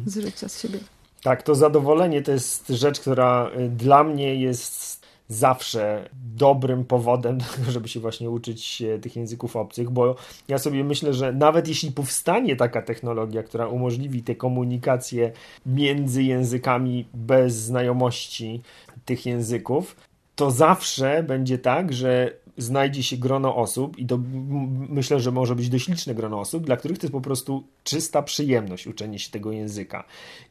[0.05, 0.79] z życia, z siebie.
[1.23, 7.38] Tak, to zadowolenie to jest rzecz, która y, dla mnie jest zawsze dobrym powodem
[7.69, 10.15] żeby się właśnie uczyć tych języków obcych, bo
[10.47, 15.31] ja sobie myślę, że nawet jeśli powstanie taka technologia, która umożliwi tę komunikację
[15.65, 18.62] między językami bez znajomości
[19.05, 19.95] tych języków,
[20.41, 24.19] to zawsze będzie tak, że znajdzie się grono osób, i to
[24.89, 28.21] myślę, że może być dość liczne grono osób, dla których to jest po prostu czysta
[28.21, 30.04] przyjemność uczenie się tego języka.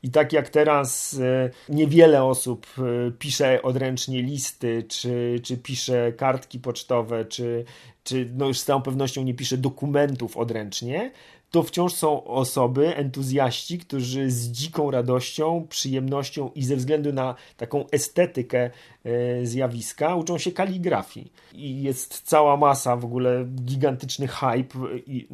[0.03, 6.59] I tak jak teraz e, niewiele osób e, pisze odręcznie listy, czy, czy pisze kartki
[6.59, 7.65] pocztowe, czy,
[8.05, 11.11] czy no już z całą pewnością nie pisze dokumentów odręcznie,
[11.51, 17.85] to wciąż są osoby, entuzjaści, którzy z dziką radością, przyjemnością i ze względu na taką
[17.91, 18.71] estetykę
[19.05, 21.33] e, zjawiska uczą się kaligrafii.
[21.55, 25.29] I jest cała masa w ogóle gigantyczny hype i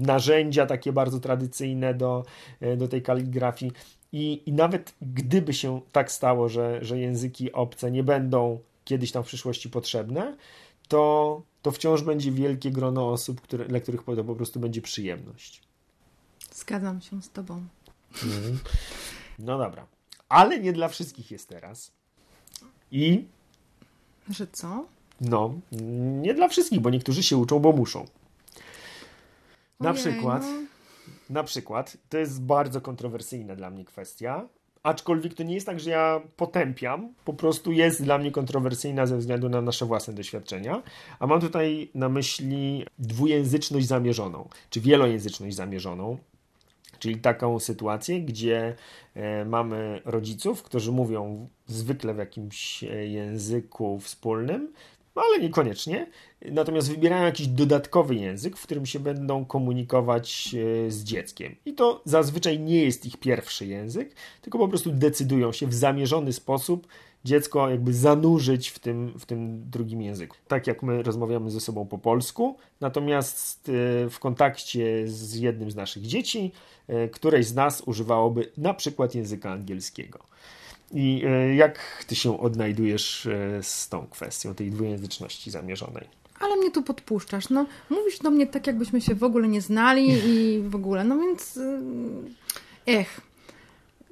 [0.00, 2.24] narzędzia takie bardzo tradycyjne do,
[2.60, 3.72] e, do tej kaligrafii.
[4.12, 9.22] I, I nawet gdyby się tak stało, że, że języki obce nie będą kiedyś tam
[9.22, 10.36] w przyszłości potrzebne,
[10.88, 15.62] to, to wciąż będzie wielkie grono osób, które, dla których to po prostu będzie przyjemność.
[16.54, 17.62] Zgadzam się z Tobą.
[18.24, 18.58] Mhm.
[19.38, 19.86] No dobra.
[20.28, 21.92] Ale nie dla wszystkich jest teraz.
[22.90, 23.24] I.
[24.28, 24.86] Że co?
[25.20, 25.54] No,
[26.22, 28.06] nie dla wszystkich, bo niektórzy się uczą, bo muszą.
[29.80, 30.42] Na Ojej, przykład.
[30.42, 30.66] no.
[31.30, 34.48] Na przykład, to jest bardzo kontrowersyjna dla mnie kwestia,
[34.82, 39.16] aczkolwiek to nie jest tak, że ja potępiam, po prostu jest dla mnie kontrowersyjna ze
[39.16, 40.82] względu na nasze własne doświadczenia,
[41.18, 46.18] a mam tutaj na myśli dwujęzyczność zamierzoną, czy wielojęzyczność zamierzoną,
[46.98, 48.74] czyli taką sytuację, gdzie
[49.14, 54.72] e, mamy rodziców, którzy mówią zwykle w jakimś e, języku wspólnym,
[55.18, 56.06] no ale niekoniecznie.
[56.52, 60.54] Natomiast wybierają jakiś dodatkowy język, w którym się będą komunikować
[60.86, 61.56] e, z dzieckiem.
[61.66, 66.32] I to zazwyczaj nie jest ich pierwszy język, tylko po prostu decydują się w zamierzony
[66.32, 66.86] sposób
[67.24, 70.36] dziecko jakby zanurzyć w tym, w tym drugim języku.
[70.48, 75.76] Tak jak my rozmawiamy ze sobą po polsku, natomiast e, w kontakcie z jednym z
[75.76, 76.52] naszych dzieci,
[76.88, 80.18] e, któreś z nas używałoby na przykład języka angielskiego.
[80.92, 86.08] I e, jak ty się odnajdujesz e, z tą kwestią tej dwujęzyczności zamierzonej?
[86.40, 87.50] Ale mnie tu podpuszczasz.
[87.50, 91.04] No, mówisz do mnie tak, jakbyśmy się w ogóle nie znali i w ogóle.
[91.04, 91.56] No więc.
[91.56, 91.80] y,
[92.86, 93.20] Ech.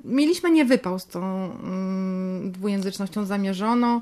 [0.04, 4.00] Mieliśmy niewypał z tą mm, dwujęzycznością zamierzoną.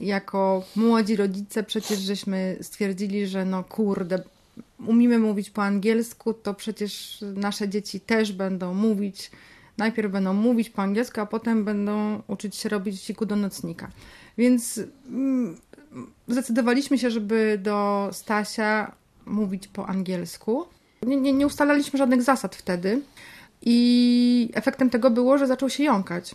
[0.00, 4.22] Jako młodzi rodzice przecież żeśmy stwierdzili, że no kurde,
[4.86, 9.30] umiemy mówić po angielsku, to przecież nasze dzieci też będą mówić.
[9.78, 13.90] Najpierw będą mówić po angielsku, a potem będą uczyć się robić siku do nocnika.
[14.38, 15.56] Więc mm,
[16.28, 18.92] zdecydowaliśmy się, żeby do Stasia
[19.26, 20.66] mówić po angielsku.
[21.02, 23.02] Nie, nie, nie ustalaliśmy żadnych zasad wtedy
[23.62, 26.34] i efektem tego było, że zaczął się jąkać.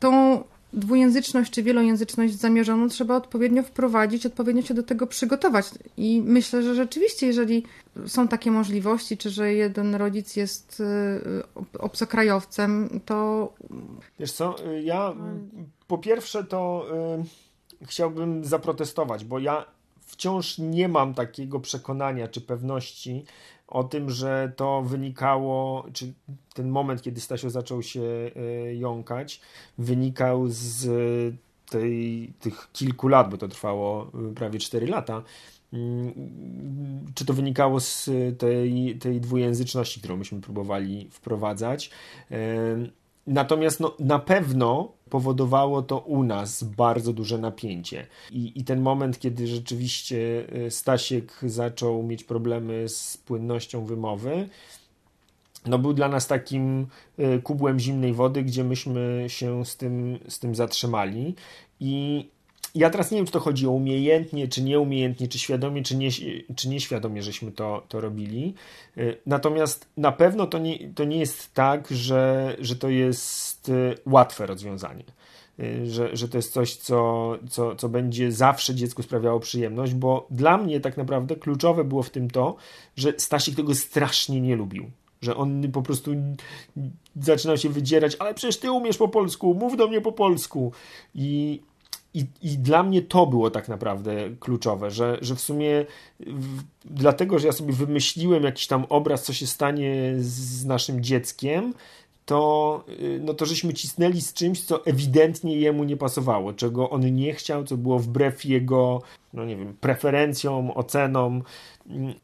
[0.00, 5.66] Tą dwujęzyczność czy wielojęzyczność zamierzoną trzeba odpowiednio wprowadzić, odpowiednio się do tego przygotować.
[5.96, 7.64] I myślę, że rzeczywiście, jeżeli
[8.06, 13.52] są takie możliwości, czy że jeden rodzic jest y, obcokrajowcem, to
[14.18, 15.14] Wiesz co, y, ja
[15.86, 16.86] po pierwsze to
[17.80, 19.64] y, chciałbym zaprotestować, bo ja
[20.00, 23.24] wciąż nie mam takiego przekonania czy pewności
[23.70, 26.12] o tym, że to wynikało, czy
[26.54, 29.40] ten moment, kiedy Stasio zaczął się y, jąkać,
[29.78, 31.36] wynikał z y,
[31.70, 35.22] tej, tych kilku lat, bo to trwało y, prawie 4 lata.
[35.72, 36.12] Mm,
[37.14, 41.90] Czy to wynikało z tej, tej dwujęzyczności, którą myśmy próbowali wprowadzać?
[43.30, 48.06] Natomiast no, na pewno powodowało to u nas bardzo duże napięcie.
[48.30, 50.16] I, I ten moment, kiedy rzeczywiście
[50.66, 54.48] y, Stasiek zaczął mieć problemy z płynnością wymowy,
[55.66, 56.86] no był dla nas takim
[57.42, 61.34] kubłem zimnej wody, gdzie myśmy się z tym, z tym zatrzymali
[61.80, 62.28] i
[62.74, 66.10] ja teraz nie wiem, czy to chodzi o umiejętnie, czy nieumiejętnie, czy świadomie, czy, nie,
[66.56, 68.54] czy nieświadomie, żeśmy to, to robili.
[68.98, 73.94] Y, natomiast na pewno to nie, to nie jest tak, że, że to jest y,
[74.06, 75.04] łatwe rozwiązanie.
[75.60, 80.26] Y, że, że to jest coś, co, co, co będzie zawsze dziecku sprawiało przyjemność, bo
[80.30, 82.56] dla mnie tak naprawdę kluczowe było w tym to,
[82.96, 84.90] że Stasik tego strasznie nie lubił
[85.22, 86.10] że on po prostu
[87.20, 90.72] zaczynał się wydzierać, ale przecież ty umiesz po polsku, mów do mnie po polsku.
[91.14, 91.60] I,
[92.14, 95.86] i, I dla mnie to było tak naprawdę kluczowe, że, że w sumie
[96.20, 101.74] w, dlatego, że ja sobie wymyśliłem jakiś tam obraz, co się stanie z naszym dzieckiem,
[102.30, 107.14] to, y, no to żeśmy cisnęli z czymś, co ewidentnie jemu nie pasowało, czego on
[107.14, 111.42] nie chciał, co było wbrew jego, no nie wiem, preferencjom, ocenom.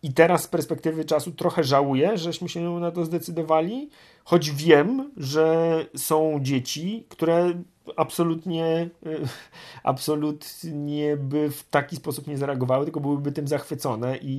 [0.02, 3.90] I teraz z perspektywy czasu trochę żałuję, żeśmy się na to zdecydowali,
[4.24, 7.52] choć wiem, że są dzieci, które
[7.96, 9.20] absolutnie, y,
[9.82, 14.32] absolutnie by w taki sposób nie zareagowały, tylko byłyby tym zachwycone i,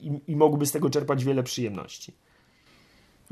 [0.00, 2.12] i, i mogłyby z tego czerpać wiele przyjemności.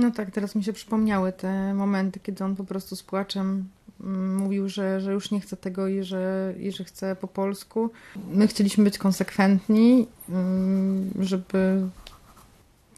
[0.01, 3.69] No tak, teraz mi się przypomniały te momenty, kiedy on po prostu z płaczem
[4.01, 7.91] mm, mówił, że, że już nie chce tego i że, i że chce po polsku.
[8.33, 11.87] My chcieliśmy być konsekwentni, mm, żeby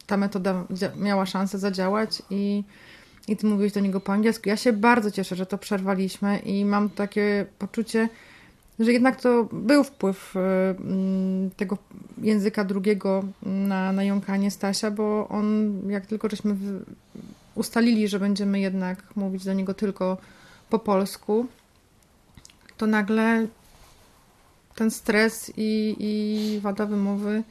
[0.07, 0.65] ta metoda
[0.97, 2.65] miała szansę zadziałać i
[3.29, 4.49] i ty mówiłeś do niego po angielsku.
[4.49, 8.09] Ja się bardzo cieszę, że to przerwaliśmy i mam takie poczucie,
[8.85, 11.79] że jednak to był wpływ y, mm, tego
[12.23, 16.57] języka drugiego na, na jąkanie Stasia, bo on, jak tylko żeśmy
[17.55, 20.17] ustalili, że będziemy jednak mówić do niego tylko
[20.71, 21.47] po polsku,
[22.77, 23.47] to nagle
[24.75, 27.43] ten stres i, i wada wymowy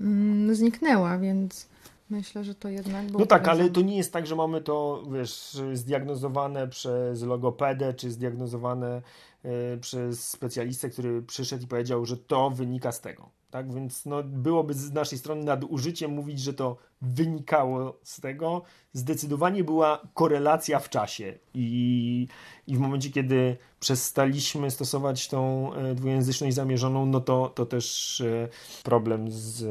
[0.00, 1.67] mm, zniknęła, więc
[2.10, 3.18] Myślę, że to jednak było.
[3.18, 8.10] No tak, ale to nie jest tak, że mamy to, wiesz, zdiagnozowane przez logopedę, czy
[8.10, 9.02] zdiagnozowane
[9.44, 13.30] y, przez specjalistę, który przyszedł i powiedział, że to wynika z tego.
[13.50, 18.62] Tak więc no, byłoby z naszej strony nadużyciem mówić, że to wynikało z tego.
[18.92, 22.28] Zdecydowanie była korelacja w czasie i,
[22.66, 28.48] i w momencie, kiedy przestaliśmy stosować tą e, dwujęzyczność zamierzoną, no to, to też e,
[28.82, 29.64] problem z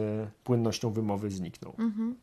[0.44, 1.74] płynnością wymowy zniknął.
[1.80, 2.16] Mhm.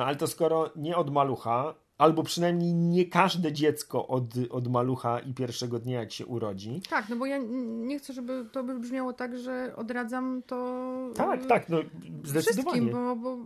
[0.00, 5.18] No ale to skoro nie od malucha, albo przynajmniej nie każde dziecko od, od malucha
[5.18, 6.82] i pierwszego dnia, jak się urodzi.
[6.90, 7.38] Tak, no bo ja
[7.86, 10.86] nie chcę, żeby to by brzmiało tak, że odradzam to.
[11.14, 11.78] Tak, tak, no
[12.24, 12.92] zdecydowanie.
[12.92, 13.38] Bo, bo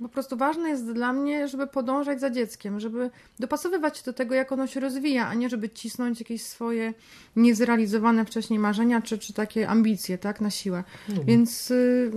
[0.00, 4.34] po prostu ważne jest dla mnie, żeby podążać za dzieckiem, żeby dopasowywać się do tego,
[4.34, 6.94] jak ono się rozwija, a nie żeby cisnąć jakieś swoje
[7.36, 10.84] niezrealizowane wcześniej marzenia czy, czy takie ambicje, tak, na siłę.
[11.08, 11.26] Mhm.
[11.26, 12.10] Więc y,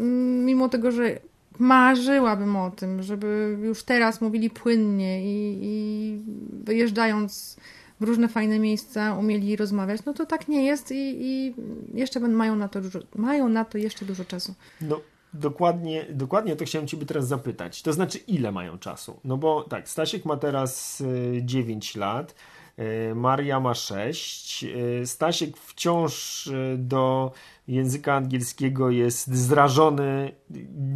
[0.46, 1.20] mimo tego, że
[1.60, 6.20] marzyłabym o tym, żeby już teraz mówili płynnie i, i
[6.64, 7.58] wyjeżdżając
[8.00, 11.56] w różne fajne miejsca umieli rozmawiać, no to tak nie jest i, i
[11.94, 14.54] jeszcze mają na, to dużo, mają na to jeszcze dużo czasu.
[14.82, 15.02] No.
[15.34, 17.82] Dokładnie, dokładnie to chciałem Ciebie teraz zapytać.
[17.82, 19.20] To znaczy, ile mają czasu?
[19.24, 21.04] No bo tak, Stasiek ma teraz
[21.42, 22.36] 9 y, lat,
[22.80, 27.32] y, Maria ma 6, y, Stasiek wciąż do
[27.70, 30.32] języka angielskiego jest zrażony.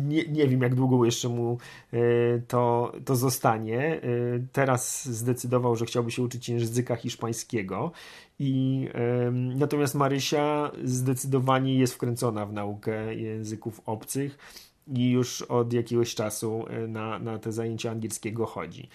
[0.07, 1.57] Nie, nie wiem, jak długo jeszcze mu
[1.93, 1.97] e,
[2.47, 3.79] to, to zostanie.
[3.79, 3.99] E,
[4.51, 7.91] teraz zdecydował, że chciałby się uczyć języka hiszpańskiego.
[8.39, 8.87] I
[9.55, 14.37] natomiast Marysia zdecydowanie jest wkręcona w naukę języków obcych
[14.87, 18.89] i już od jakiegoś czasu e, na, na te zajęcia angielskiego chodzi.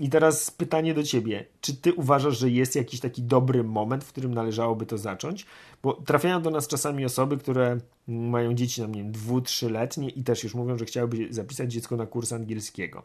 [0.00, 1.44] I teraz pytanie do ciebie.
[1.60, 5.46] Czy ty uważasz, że jest jakiś taki dobry moment, w którym należałoby to zacząć?
[5.82, 7.78] Bo trafiają do nas czasami osoby, które
[8.08, 11.96] mają dzieci, na nie wiem, dwu, trzyletnie i też już mówią, że chciałyby zapisać dziecko
[11.96, 13.02] na kurs angielskiego.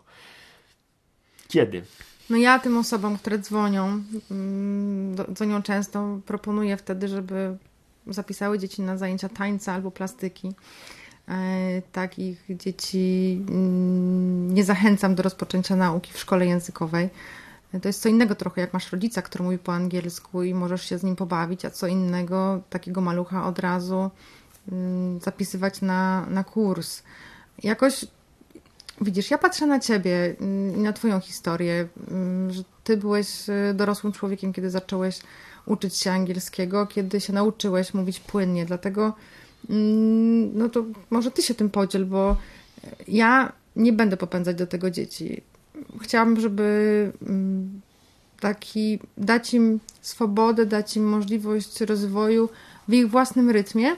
[1.47, 1.83] Kiedy?
[2.29, 7.57] No ja tym osobom, które dzwonią, mm, dzwonią często, proponuję wtedy, żeby
[8.07, 10.53] zapisały dzieci na zajęcia tańca albo plastyki.
[11.29, 17.09] E, takich dzieci mm, nie zachęcam do rozpoczęcia nauki w szkole językowej.
[17.73, 20.89] E, to jest co innego trochę, jak masz rodzica, który mówi po angielsku i możesz
[20.89, 24.09] się z nim pobawić, a co innego takiego malucha od razu
[24.71, 27.03] mm, zapisywać na, na kurs.
[27.63, 28.05] Jakoś
[29.01, 31.87] widzisz, ja patrzę na ciebie mm, i na twoją historię,
[32.49, 35.19] że ty byłeś e, dorosłym człowiekiem, kiedy zacząłeś
[35.65, 39.13] uczyć się angielskiego, kiedy się nauczyłeś mówić płynnie, dlatego
[40.53, 42.37] no to może ty się tym podziel, bo
[43.07, 45.41] ja nie będę popędzać do tego dzieci.
[46.01, 47.81] Chciałabym, żeby mm,
[48.39, 52.49] taki, dać im swobodę, dać im możliwość rozwoju
[52.87, 53.95] w ich własnym rytmie.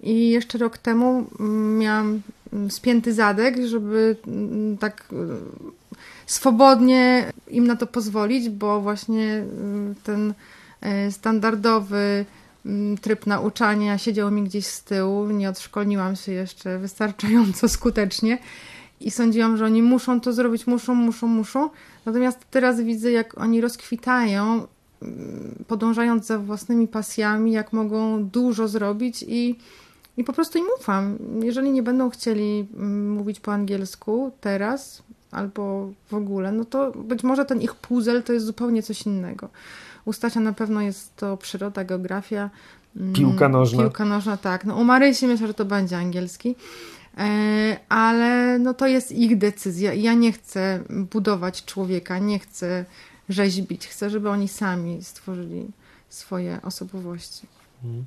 [0.00, 2.20] I jeszcze rok temu mm, miałam
[2.68, 4.16] spięty zadek, żeby
[4.80, 5.08] tak
[6.26, 9.44] swobodnie im na to pozwolić, bo właśnie
[10.04, 10.34] ten
[11.10, 12.24] standardowy
[13.00, 18.38] tryb nauczania siedział mi gdzieś z tyłu, nie odszkolniłam się jeszcze wystarczająco skutecznie
[19.00, 21.70] i sądziłam, że oni muszą to zrobić, muszą, muszą, muszą.
[22.06, 24.66] Natomiast teraz widzę, jak oni rozkwitają,
[25.66, 29.58] podążając za własnymi pasjami, jak mogą dużo zrobić i,
[30.16, 31.18] i po prostu im ufam.
[31.42, 32.68] Jeżeli nie będą chcieli
[33.16, 38.32] mówić po angielsku teraz albo w ogóle, no to być może ten ich puzzle to
[38.32, 39.48] jest zupełnie coś innego.
[40.04, 42.50] U Stasia na pewno jest to przyroda, geografia.
[42.96, 43.82] Mm, piłka nożna.
[43.82, 44.64] Piłka nożna, tak.
[44.64, 46.56] No u Marysi myślę, że to będzie angielski.
[47.18, 49.94] E, ale no to jest ich decyzja.
[49.94, 52.84] Ja nie chcę budować człowieka, nie chcę
[53.28, 53.86] rzeźbić.
[53.86, 55.66] Chcę, żeby oni sami stworzyli
[56.08, 57.46] swoje osobowości.
[57.84, 58.04] Mhm.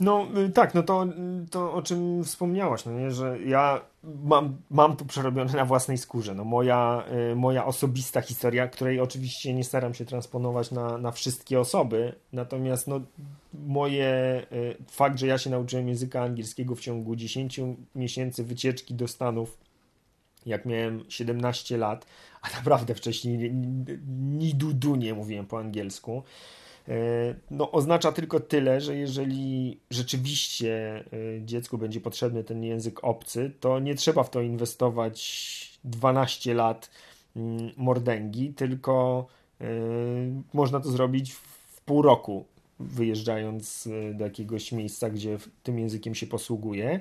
[0.00, 1.06] No y, tak, no to,
[1.50, 3.80] to o czym wspomniałaś, no nie, że ja
[4.24, 6.34] mam, mam to przerobione na własnej skórze.
[6.34, 11.60] No moja, y, moja osobista historia, której oczywiście nie staram się transponować na, na wszystkie
[11.60, 13.00] osoby, natomiast no,
[13.54, 17.60] moje y, fakt, że ja się nauczyłem języka angielskiego w ciągu 10
[17.94, 19.56] miesięcy wycieczki do Stanów,
[20.46, 22.06] jak miałem 17 lat,
[22.42, 23.52] a naprawdę wcześniej
[24.08, 26.22] ni du nie mówiłem po angielsku,
[27.50, 33.78] no, oznacza tylko tyle, że jeżeli rzeczywiście e, dziecku będzie potrzebny ten język obcy, to
[33.78, 36.90] nie trzeba w to inwestować 12 lat
[37.36, 39.26] mm, mordęgi, tylko
[39.60, 39.64] e,
[40.52, 42.44] można to zrobić w pół roku,
[42.80, 47.00] wyjeżdżając do jakiegoś miejsca, gdzie tym językiem się posługuje.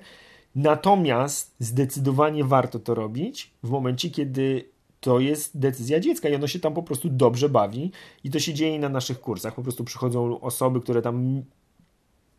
[0.56, 4.73] Natomiast zdecydowanie warto to robić w momencie, kiedy
[5.04, 7.92] to jest decyzja dziecka i ono się tam po prostu dobrze bawi
[8.24, 9.56] i to się dzieje na naszych kursach.
[9.56, 11.44] Po prostu przychodzą osoby, które tam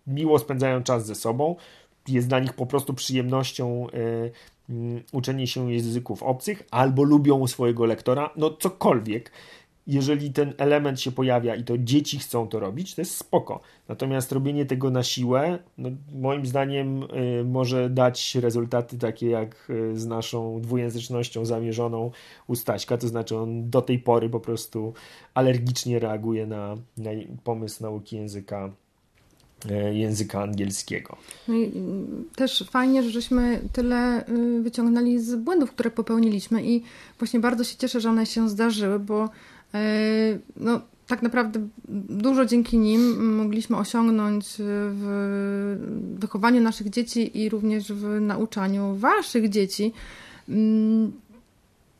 [0.07, 1.57] miło spędzają czas ze sobą.
[2.09, 3.87] Jest dla nich po prostu przyjemnością
[4.71, 9.31] y, uczenie się języków obcych albo lubią swojego lektora, no cokolwiek
[9.87, 13.61] jeżeli ten element się pojawia i to dzieci chcą to robić, to jest spoko.
[13.89, 19.99] Natomiast robienie tego na siłę, no, moim zdaniem, y, może dać rezultaty takie jak y,
[19.99, 22.11] z naszą dwujęzycznością zamierzoną
[22.47, 24.93] u Staśka, to znaczy on do tej pory po prostu
[25.35, 27.11] alergicznie reaguje na, na
[27.45, 28.71] pomysł nauki języka
[29.71, 31.17] y, języka angielskiego.
[31.49, 31.73] No i
[32.37, 34.25] też fajnie, że żeśmy tyle
[34.63, 36.83] wyciągnęli z błędów, które popełniliśmy i
[37.19, 39.29] właśnie bardzo się cieszę, że one się zdarzyły, bo
[40.57, 41.69] no, tak naprawdę
[42.09, 45.77] dużo dzięki nim mogliśmy osiągnąć w
[46.19, 49.93] wychowaniu naszych dzieci i również w nauczaniu waszych dzieci.
[50.49, 51.13] Mm,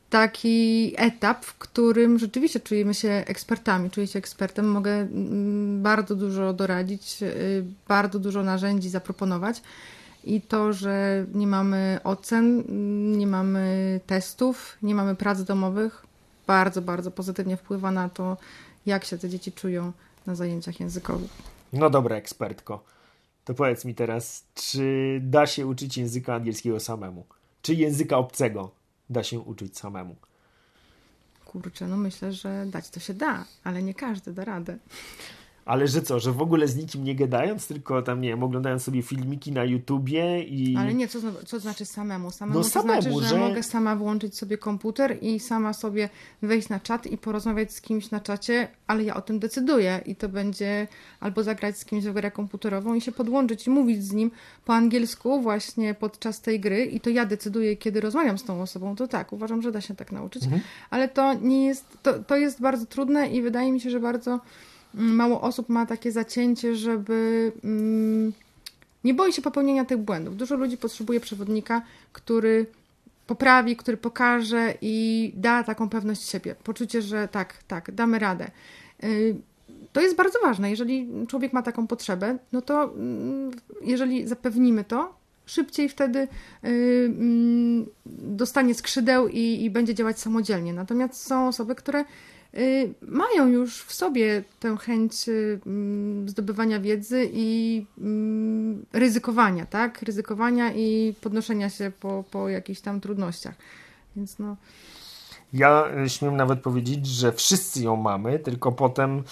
[0.09, 6.53] taki etap, w którym rzeczywiście czujemy się ekspertami, czuję się ekspertem, mogę mm, bardzo dużo
[6.53, 9.61] doradzić, y, bardzo dużo narzędzi zaproponować.
[10.23, 12.63] I to, że nie mamy ocen,
[13.17, 16.04] nie mamy testów, nie mamy prac domowych,
[16.47, 18.37] bardzo, bardzo pozytywnie wpływa na to,
[18.85, 19.91] jak się te dzieci czują
[20.25, 21.31] na zajęciach językowych.
[21.73, 22.83] No dobra, ekspertko.
[23.45, 27.25] To powiedz mi teraz, czy da się uczyć języka angielskiego samemu?
[27.61, 28.71] Czy języka obcego
[29.09, 30.15] da się uczyć samemu?
[31.45, 34.77] Kurczę, no myślę, że dać to się da, ale nie każdy da radę.
[35.65, 38.83] Ale że co, że w ogóle z nikim nie gadając, tylko tam, nie wiem, oglądając
[38.83, 40.75] sobie filmiki na YouTubie i...
[40.77, 42.31] Ale nie, co, co znaczy samemu?
[42.31, 46.09] Samemu no to samemu, znaczy, że, że mogę sama włączyć sobie komputer i sama sobie
[46.41, 50.15] wejść na czat i porozmawiać z kimś na czacie, ale ja o tym decyduję i
[50.15, 50.87] to będzie
[51.19, 54.31] albo zagrać z kimś w grę komputerową i się podłączyć i mówić z nim
[54.65, 58.95] po angielsku właśnie podczas tej gry i to ja decyduję, kiedy rozmawiam z tą osobą,
[58.95, 60.61] to tak, uważam, że da się tak nauczyć, mhm.
[60.89, 64.39] ale to nie jest, to, to jest bardzo trudne i wydaje mi się, że bardzo
[64.95, 68.33] mało osób ma takie zacięcie, żeby mm,
[69.03, 70.37] nie boi się popełnienia tych błędów.
[70.37, 71.81] Dużo ludzi potrzebuje przewodnika,
[72.13, 72.65] który
[73.27, 76.55] poprawi, który pokaże i da taką pewność siebie.
[76.63, 78.51] Poczucie, że tak, tak, damy radę.
[79.03, 79.35] Y,
[79.93, 80.69] to jest bardzo ważne.
[80.69, 85.15] Jeżeli człowiek ma taką potrzebę, no to mm, jeżeli zapewnimy to,
[85.45, 86.27] szybciej wtedy y,
[87.17, 90.73] mm, dostanie skrzydeł i, i będzie działać samodzielnie.
[90.73, 92.05] Natomiast są osoby, które
[93.01, 100.01] mają już w sobie tę chęć y, mm, zdobywania wiedzy i mm, ryzykowania, tak?
[100.01, 103.55] Ryzykowania i podnoszenia się po, po jakichś tam trudnościach.
[104.15, 104.55] Więc no.
[105.53, 109.23] Ja y, śmiem nawet powiedzieć, że wszyscy ją mamy, tylko potem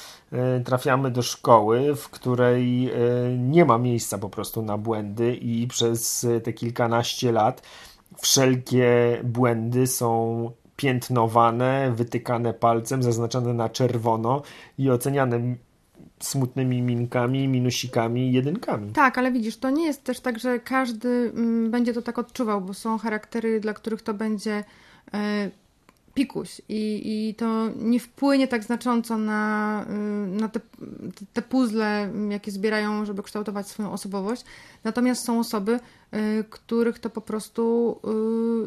[0.66, 2.92] trafiamy do szkoły, w której
[3.40, 7.62] nie ma miejsca po prostu na błędy i przez te kilkanaście lat
[8.22, 10.52] wszelkie błędy są
[10.84, 14.42] piętnowane, wytykane palcem, zaznaczone na czerwono
[14.78, 15.56] i oceniane
[16.20, 18.92] smutnymi minkami, minusikami, jedynkami.
[18.92, 22.62] Tak, ale widzisz, to nie jest też tak, że każdy mm, będzie to tak odczuwał,
[22.62, 24.64] bo są charaktery, dla których to będzie
[25.14, 25.50] e,
[26.14, 30.60] pikuś i, i to nie wpłynie tak znacząco na, y, na te,
[31.34, 34.46] te puzzle, jakie zbierają, żeby kształtować swoją osobowość.
[34.84, 35.80] Natomiast są osoby,
[36.14, 37.96] y, których to po prostu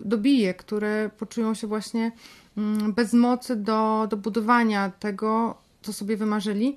[0.01, 2.13] y, dobije, które poczują się właśnie
[2.57, 6.77] mm, bez mocy do, do budowania tego, co sobie wymarzyli.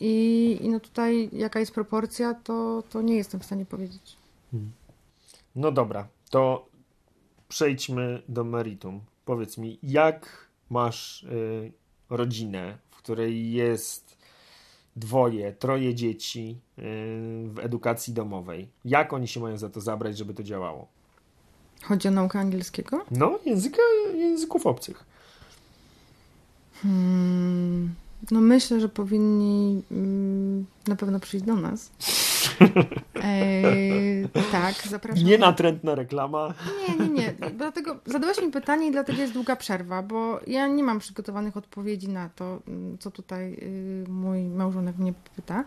[0.00, 4.16] I, i no tutaj jaka jest proporcja, to, to nie jestem w stanie powiedzieć.
[5.56, 6.66] No dobra, to
[7.48, 9.00] przejdźmy do meritum.
[9.30, 11.72] Powiedz mi, jak masz y,
[12.10, 14.16] rodzinę, w której jest
[14.96, 16.82] dwoje, troje dzieci y,
[17.48, 18.68] w edukacji domowej?
[18.84, 20.88] Jak oni się mają za to zabrać, żeby to działało?
[21.82, 23.04] Chodzi o naukę angielskiego?
[23.10, 23.82] No, języka,
[24.14, 25.04] języków obcych.
[26.82, 27.94] Hmm,
[28.30, 31.90] no myślę, że powinni mm, na pewno przyjść do nas.
[33.22, 35.24] Eee, tak, zapraszam.
[35.24, 36.54] Nie natrętna reklama.
[36.88, 37.50] Nie, nie, nie.
[37.50, 42.08] Dlatego zadałaś mi pytanie i dlatego jest długa przerwa, bo ja nie mam przygotowanych odpowiedzi
[42.08, 42.62] na to,
[42.98, 45.64] co tutaj y, mój małżonek mnie pyta.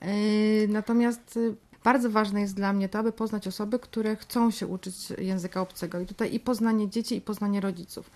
[0.00, 1.38] Eee, natomiast
[1.84, 6.00] bardzo ważne jest dla mnie to, aby poznać osoby, które chcą się uczyć języka obcego.
[6.00, 8.10] I tutaj i poznanie dzieci, i poznanie rodziców.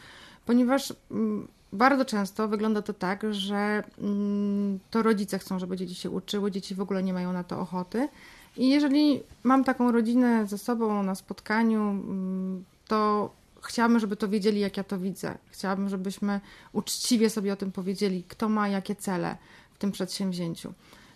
[0.46, 6.10] Ponieważ mm, bardzo często wygląda to tak, że mm, to rodzice chcą, żeby dzieci się
[6.10, 8.08] uczyły, dzieci w ogóle nie mają na to ochoty.
[8.56, 13.30] I jeżeli mam taką rodzinę ze sobą na spotkaniu, mm, to
[13.62, 15.38] chciałabym, żeby to wiedzieli, jak ja to widzę.
[15.50, 16.40] Chciałabym, żebyśmy
[16.72, 19.36] uczciwie sobie o tym powiedzieli, kto ma jakie cele
[19.72, 20.68] w tym przedsięwzięciu.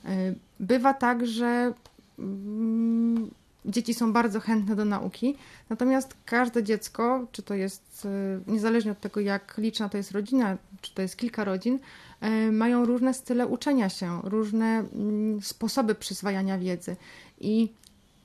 [0.05, 1.72] Y, bywa tak, że
[2.18, 3.30] mm,
[3.64, 5.36] dzieci są bardzo chętne do nauki,
[5.70, 8.04] natomiast każde dziecko, czy to jest
[8.46, 11.78] y, niezależnie od tego, jak liczna to jest rodzina, czy to jest kilka rodzin,
[12.48, 16.96] y, mają różne style uczenia się, różne mm, sposoby przyswajania wiedzy.
[17.40, 17.72] I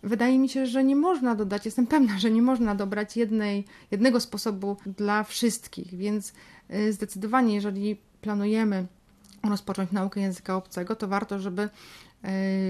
[0.04, 4.20] wydaje mi się, że nie można dodać, jestem pewna, że nie można dobrać jednej, jednego
[4.20, 6.34] sposobu dla wszystkich, więc
[6.74, 8.86] y, zdecydowanie, jeżeli planujemy
[9.44, 11.70] rozpocząć naukę języka obcego, to warto, żeby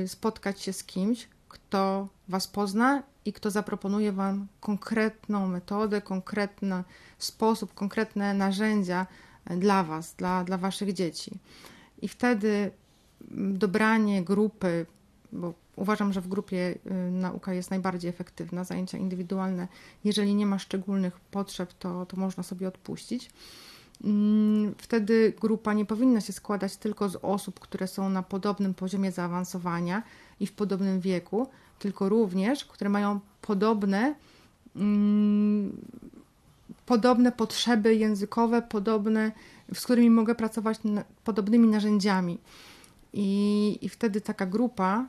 [0.07, 1.27] spotkać się z kimś,
[1.57, 6.83] kto Was pozna i kto zaproponuje Wam konkretną metodę, konkretny
[7.17, 9.07] sposób, konkretne narzędzia
[9.49, 11.31] dla Was, dla, dla Waszych dzieci.
[12.01, 12.71] I wtedy
[13.31, 14.85] dobranie grupy,
[15.31, 19.67] bo uważam, że w grupie y, nauka jest najbardziej efektywna, zajęcia indywidualne,
[20.03, 23.29] jeżeli nie ma szczególnych potrzeb, to, to można sobie odpuścić.
[24.03, 29.11] Mm, wtedy grupa nie powinna się składać tylko z osób, które są na podobnym poziomie
[29.11, 30.03] zaawansowania
[30.39, 31.47] i w podobnym wieku,
[31.79, 34.15] tylko również, które mają podobne,
[34.75, 35.77] mm,
[36.85, 39.31] podobne potrzeby językowe, podobne,
[39.73, 40.79] z którymi mogę pracować
[41.23, 42.37] podobnymi narzędziami.
[43.13, 45.07] I, I wtedy taka grupa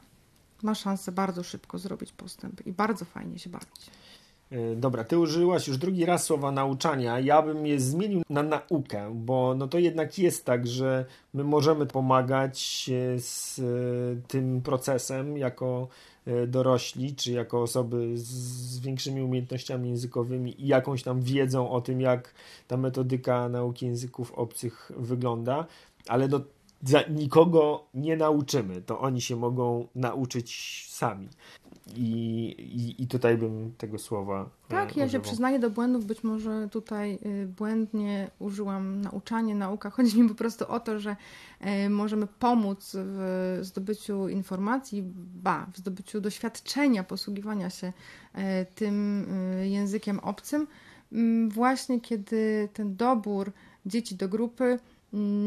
[0.63, 3.91] ma szansę bardzo szybko zrobić postęp i bardzo fajnie się bawić.
[4.51, 7.21] E, dobra, ty użyłaś już drugi raz słowa nauczania.
[7.21, 11.87] Ja bym je zmienił na naukę, bo no to jednak jest tak, że my możemy
[11.87, 13.63] pomagać z e,
[14.29, 15.89] tym procesem jako
[16.27, 22.01] e, dorośli, czy jako osoby z większymi umiejętnościami językowymi i jakąś tam wiedzą o tym,
[22.01, 22.35] jak
[22.69, 25.67] ta metodyka nauki języków obcych wygląda,
[26.07, 26.41] ale do
[27.11, 31.29] nikogo nie nauczymy, to oni się mogą nauczyć sami.
[31.97, 34.51] I, i, I tutaj bym tego słowa.
[34.69, 36.07] E, tak, ja się przyznaję do błędów.
[36.07, 39.91] Być może tutaj y, błędnie użyłam nauczanie, nauka.
[39.91, 41.17] Chodzi mi po prostu o to, że
[41.61, 45.05] e, możemy pomóc w zdobyciu informacji,
[45.43, 47.93] ba, w zdobyciu doświadczenia posługiwania się
[48.35, 49.27] e, tym
[49.63, 50.67] y, językiem obcym,
[51.49, 53.53] właśnie kiedy ten dobór
[53.87, 54.79] dzieci do grupy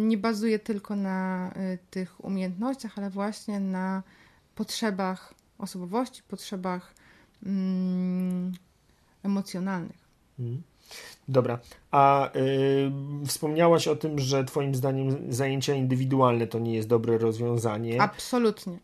[0.06, 4.04] nie bazuje tylko na y, tych umiejętnościach, ale właśnie na
[4.56, 6.94] potrzebach osobowości, potrzebach
[7.46, 8.52] mm,
[9.24, 10.08] emocjonalnych.
[10.40, 10.62] Mhm.
[11.28, 11.60] Dobra.
[11.92, 12.92] A y,
[13.28, 18.02] wspomniałaś o tym, że Twoim zdaniem zajęcia indywidualne to nie jest dobre rozwiązanie.
[18.02, 18.78] Absolutnie.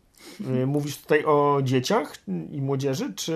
[0.62, 2.16] Y, mówisz tutaj o dzieciach
[2.52, 3.34] i młodzieży, czy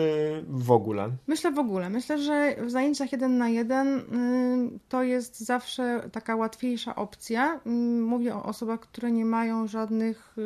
[0.49, 1.11] w ogóle?
[1.27, 1.91] Myślę w ogóle.
[1.91, 7.61] Myślę, że w zajęciach jeden na jeden y, to jest zawsze taka łatwiejsza opcja.
[7.67, 7.71] Y,
[8.01, 10.37] mówię o osobach, które nie mają żadnych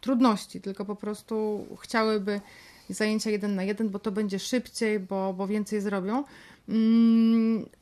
[0.00, 2.40] trudności, tylko po prostu chciałyby
[2.88, 6.24] zajęcia jeden na jeden, bo to będzie szybciej, bo, bo więcej zrobią.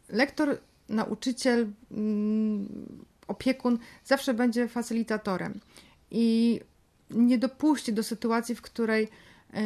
[0.08, 0.58] Lektor,
[0.88, 1.66] nauczyciel,
[3.28, 5.60] opiekun zawsze będzie facylitatorem.
[6.10, 6.60] I
[7.12, 9.08] nie dopuści do sytuacji, w której
[9.54, 9.60] e,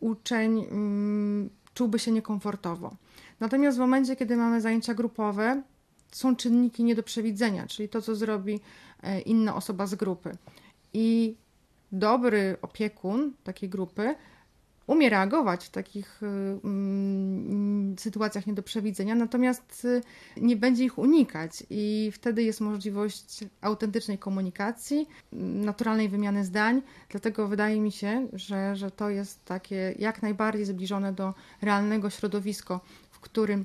[0.00, 2.96] uczeń mm, czułby się niekomfortowo.
[3.40, 5.62] Natomiast w momencie, kiedy mamy zajęcia grupowe,
[6.10, 8.60] są czynniki nie do przewidzenia, czyli to, co zrobi
[9.02, 10.36] e, inna osoba z grupy.
[10.94, 11.36] I
[11.92, 14.14] dobry opiekun takiej grupy
[14.90, 16.20] umie reagować w takich
[16.64, 20.02] mm, sytuacjach nie do przewidzenia, natomiast y,
[20.36, 26.82] nie będzie ich unikać i wtedy jest możliwość autentycznej komunikacji, naturalnej wymiany zdań.
[27.08, 32.80] Dlatego wydaje mi się, że, że to jest takie jak najbardziej zbliżone do realnego środowiska,
[33.10, 33.64] w którym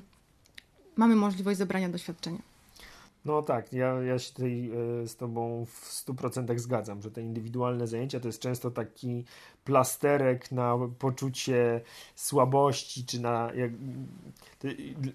[0.96, 2.55] mamy możliwość zebrania doświadczenia.
[3.26, 4.70] No tak, ja, ja się tutaj
[5.02, 9.24] e, z Tobą w 100% zgadzam, że te indywidualne zajęcia to jest często taki
[9.64, 11.80] plasterek na poczucie
[12.14, 13.52] słabości, czy na.
[13.54, 13.70] Jak,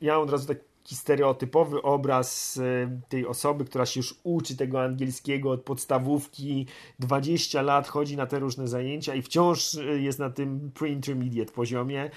[0.02, 5.52] ja od razu taki stereotypowy obraz e, tej osoby, która się już uczy tego angielskiego
[5.52, 6.68] od podstawówki,
[7.00, 12.10] 20 lat chodzi na te różne zajęcia i wciąż e, jest na tym pre-intermediate poziomie,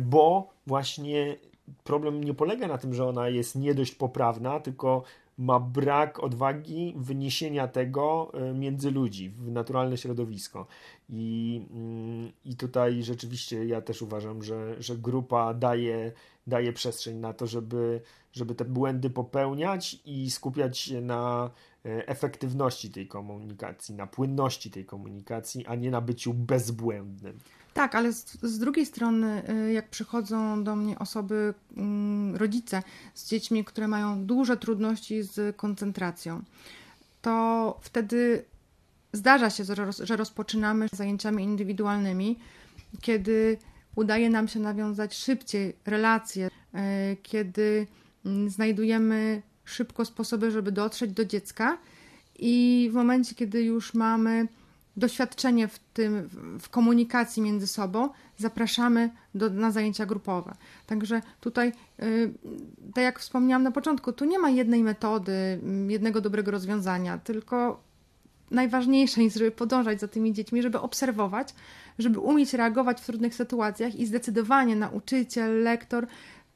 [0.00, 1.36] bo właśnie
[1.84, 5.02] problem nie polega na tym, że ona jest nie dość poprawna, tylko
[5.40, 10.66] ma brak odwagi wyniesienia tego e, między ludzi, w naturalne środowisko.
[11.08, 16.12] I, mm, i tutaj rzeczywiście ja też uważam, że, że grupa daje,
[16.46, 18.00] daje przestrzeń na to, żeby,
[18.32, 21.50] żeby te błędy popełniać i skupiać się na
[21.84, 27.38] e, efektywności tej komunikacji, na płynności tej komunikacji, a nie na byciu bezbłędnym.
[27.74, 32.82] Tak, ale z, z, drugiej strony, y, jak przychodzą do mnie osoby, mm, rodzice
[33.14, 36.42] z dziećmi, które mają duże trudności z koncentracją,
[37.22, 38.44] to wtedy
[39.12, 39.64] zdarza się,
[40.02, 42.38] że rozpoczynamy zajęciami indywidualnymi,
[43.00, 43.58] kiedy
[43.94, 47.86] udaje nam się nawiązać szybciej relacje, y, kiedy
[48.26, 51.78] mm, znajdujemy szybko sposoby, żeby dotrzeć do dziecka
[52.38, 54.48] i w momencie, kiedy już mamy
[54.96, 56.28] doświadczenie w tym,
[56.60, 60.54] w komunikacji między sobą, zapraszamy do, na zajęcia grupowe.
[60.86, 62.34] Także tutaj, yy,
[62.94, 67.80] tak jak wspomniałam na początku, tu nie ma jednej metody, mm, jednego dobrego rozwiązania, tylko
[68.50, 71.54] najważniejsze jest, żeby podążać za tymi dziećmi, żeby obserwować,
[71.98, 76.06] żeby umieć reagować w trudnych sytuacjach i zdecydowanie nauczyciel, lektor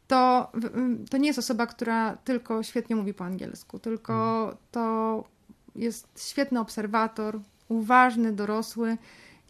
[0.07, 4.57] to, mm, to nie jest osoba, która tylko świetnie mówi po angielsku, tylko mhm.
[4.71, 5.25] to
[5.77, 8.97] jest świetny obserwator, uważny, dorosły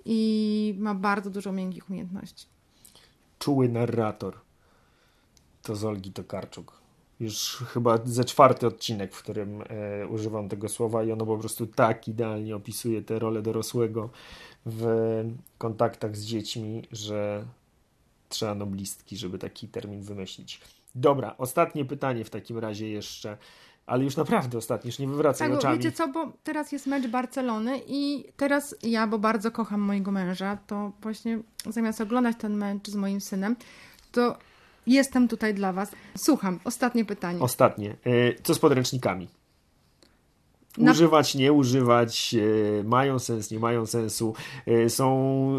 [0.05, 2.47] i ma bardzo dużo miękkich umiejętności.
[3.39, 4.35] Czuły narrator.
[5.62, 6.85] To z Olgi Tokarczuk.
[7.21, 11.67] Już chyba ze czwarty odcinek, w którym e, używam tego słowa i ono po prostu
[11.67, 14.11] tak idealnie opisuje tę rolę dorosłego
[14.67, 14.85] w
[15.59, 17.45] kontaktach z dziećmi, że
[18.29, 20.61] trzeba noblistki, żeby taki termin wymyślić.
[20.95, 23.39] Dobra, ostatnie pytanie w takim razie jeszcze
[23.87, 25.78] ale już naprawdę ostatnio, już nie wywracaj tak, oczami.
[25.78, 30.59] wiecie co, bo teraz jest mecz Barcelony i teraz ja, bo bardzo kocham mojego męża,
[30.66, 31.39] to właśnie
[31.70, 33.57] zamiast oglądać ten mecz z moim synem,
[34.12, 34.37] to
[34.87, 35.93] jestem tutaj dla was.
[36.16, 37.41] Słucham, ostatnie pytanie.
[37.41, 37.91] Ostatnie.
[37.91, 39.28] E, co z podręcznikami?
[40.78, 42.35] Używać, nie używać,
[42.80, 44.35] e, mają sens, nie mają sensu,
[44.66, 45.59] e, są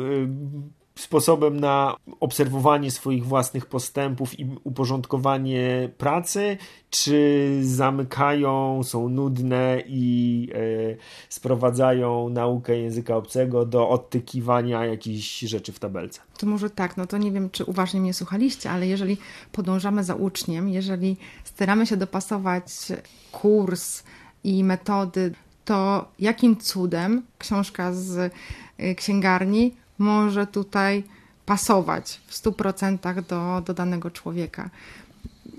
[0.99, 6.57] sposobem na obserwowanie swoich własnych postępów i uporządkowanie pracy,
[6.89, 10.57] czy zamykają, są nudne i e,
[11.29, 16.21] sprowadzają naukę języka obcego do odtykiwania jakichś rzeczy w tabelce.
[16.37, 19.17] To może tak, no to nie wiem, czy uważnie mnie słuchaliście, ale jeżeli
[19.51, 22.63] podążamy za uczniem, jeżeli staramy się dopasować
[23.31, 24.03] kurs
[24.43, 25.33] i metody,
[25.65, 28.33] to jakim cudem książka z
[28.77, 31.03] e, księgarni może tutaj
[31.45, 34.69] pasować w 100% do, do danego człowieka.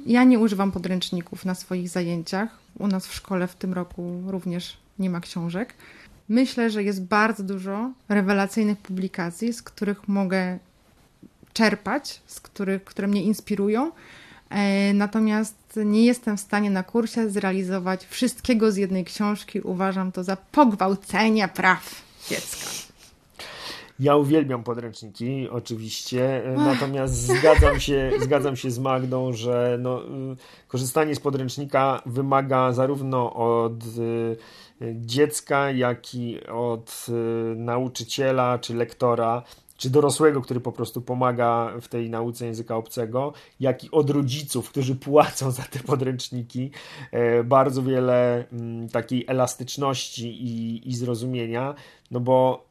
[0.06, 2.48] Ja nie używam podręczników na swoich zajęciach.
[2.78, 5.74] U nas w szkole w tym roku również nie ma książek.
[6.28, 10.58] Myślę, że jest bardzo dużo rewelacyjnych publikacji, z których mogę
[11.52, 13.92] czerpać, z których, które mnie inspirują.
[14.50, 19.60] E, natomiast nie jestem w stanie na kursie zrealizować wszystkiego z jednej książki.
[19.60, 22.66] Uważam to za pogwałcenie praw dziecka.
[23.98, 30.08] Ja uwielbiam podręczniki, oczywiście, natomiast zgadzam się, zgadzam się z Magdą, że no, y,
[30.68, 34.36] korzystanie z podręcznika wymaga zarówno od y,
[34.94, 37.12] dziecka, jak i od y,
[37.56, 39.42] nauczyciela czy lektora
[39.76, 44.70] czy dorosłego, który po prostu pomaga w tej nauce języka obcego, jak i od rodziców,
[44.70, 46.70] którzy płacą za te podręczniki,
[47.12, 51.74] e, bardzo wiele mm, takiej elastyczności i, i zrozumienia,
[52.10, 52.66] no bo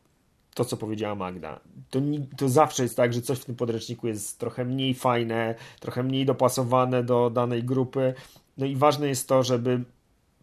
[0.55, 1.59] to, co powiedziała Magda.
[1.89, 1.99] To,
[2.37, 6.25] to zawsze jest tak, że coś w tym podręczniku jest trochę mniej fajne, trochę mniej
[6.25, 8.13] dopasowane do danej grupy.
[8.57, 9.83] No i ważne jest to, żeby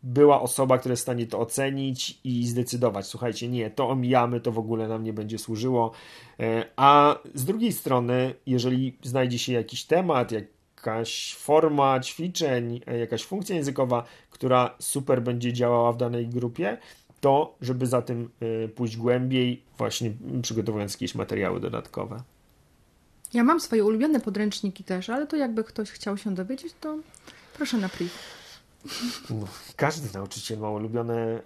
[0.02, 4.52] była osoba, która jest w stanie to ocenić i zdecydować, słuchajcie, nie, to omijamy, to
[4.52, 5.92] w ogóle nam nie będzie służyło.
[6.40, 13.24] E, a z drugiej strony, jeżeli znajdzie się jakiś temat, jakaś forma ćwiczeń, e, jakaś
[13.24, 16.78] funkcja językowa, która super będzie działała w danej grupie,
[17.22, 20.12] to, żeby za tym y, pójść głębiej, właśnie
[20.42, 22.22] przygotowując jakieś materiały dodatkowe.
[23.32, 26.98] Ja mam swoje ulubione podręczniki też, ale to jakby ktoś chciał się dowiedzieć, to
[27.56, 28.10] proszę na priv.
[29.30, 29.46] No,
[29.76, 31.40] każdy nauczyciel ma ulubione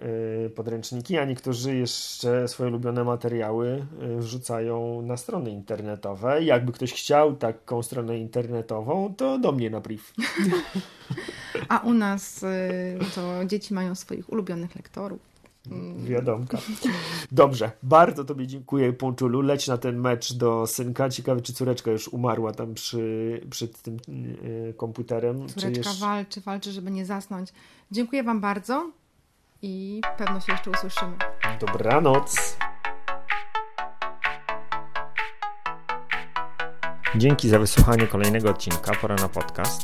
[0.45, 6.43] y, podręczniki, a niektórzy jeszcze swoje ulubione materiały y, wrzucają na strony internetowe.
[6.43, 10.03] Jakby ktoś chciał taką stronę internetową, to do mnie na priv.
[11.69, 12.47] A u nas y,
[13.15, 15.36] to dzieci mają swoich ulubionych lektorów.
[15.97, 16.57] Wiadomka.
[17.31, 19.41] Dobrze, bardzo Tobie dziękuję, Ponczulu.
[19.41, 21.09] Leć na ten mecz do synka.
[21.09, 25.47] Ciekawe, czy córeczka już umarła tam przy, przed tym y, komputerem.
[25.49, 26.05] Córeczka jeszcze...
[26.05, 27.53] walczy, walczy, żeby nie zasnąć.
[27.91, 28.91] Dziękuję Wam bardzo
[29.61, 31.17] i pewno się jeszcze usłyszymy.
[31.59, 32.57] Dobranoc.
[37.15, 39.83] Dzięki za wysłuchanie kolejnego odcinka Pora na podcast.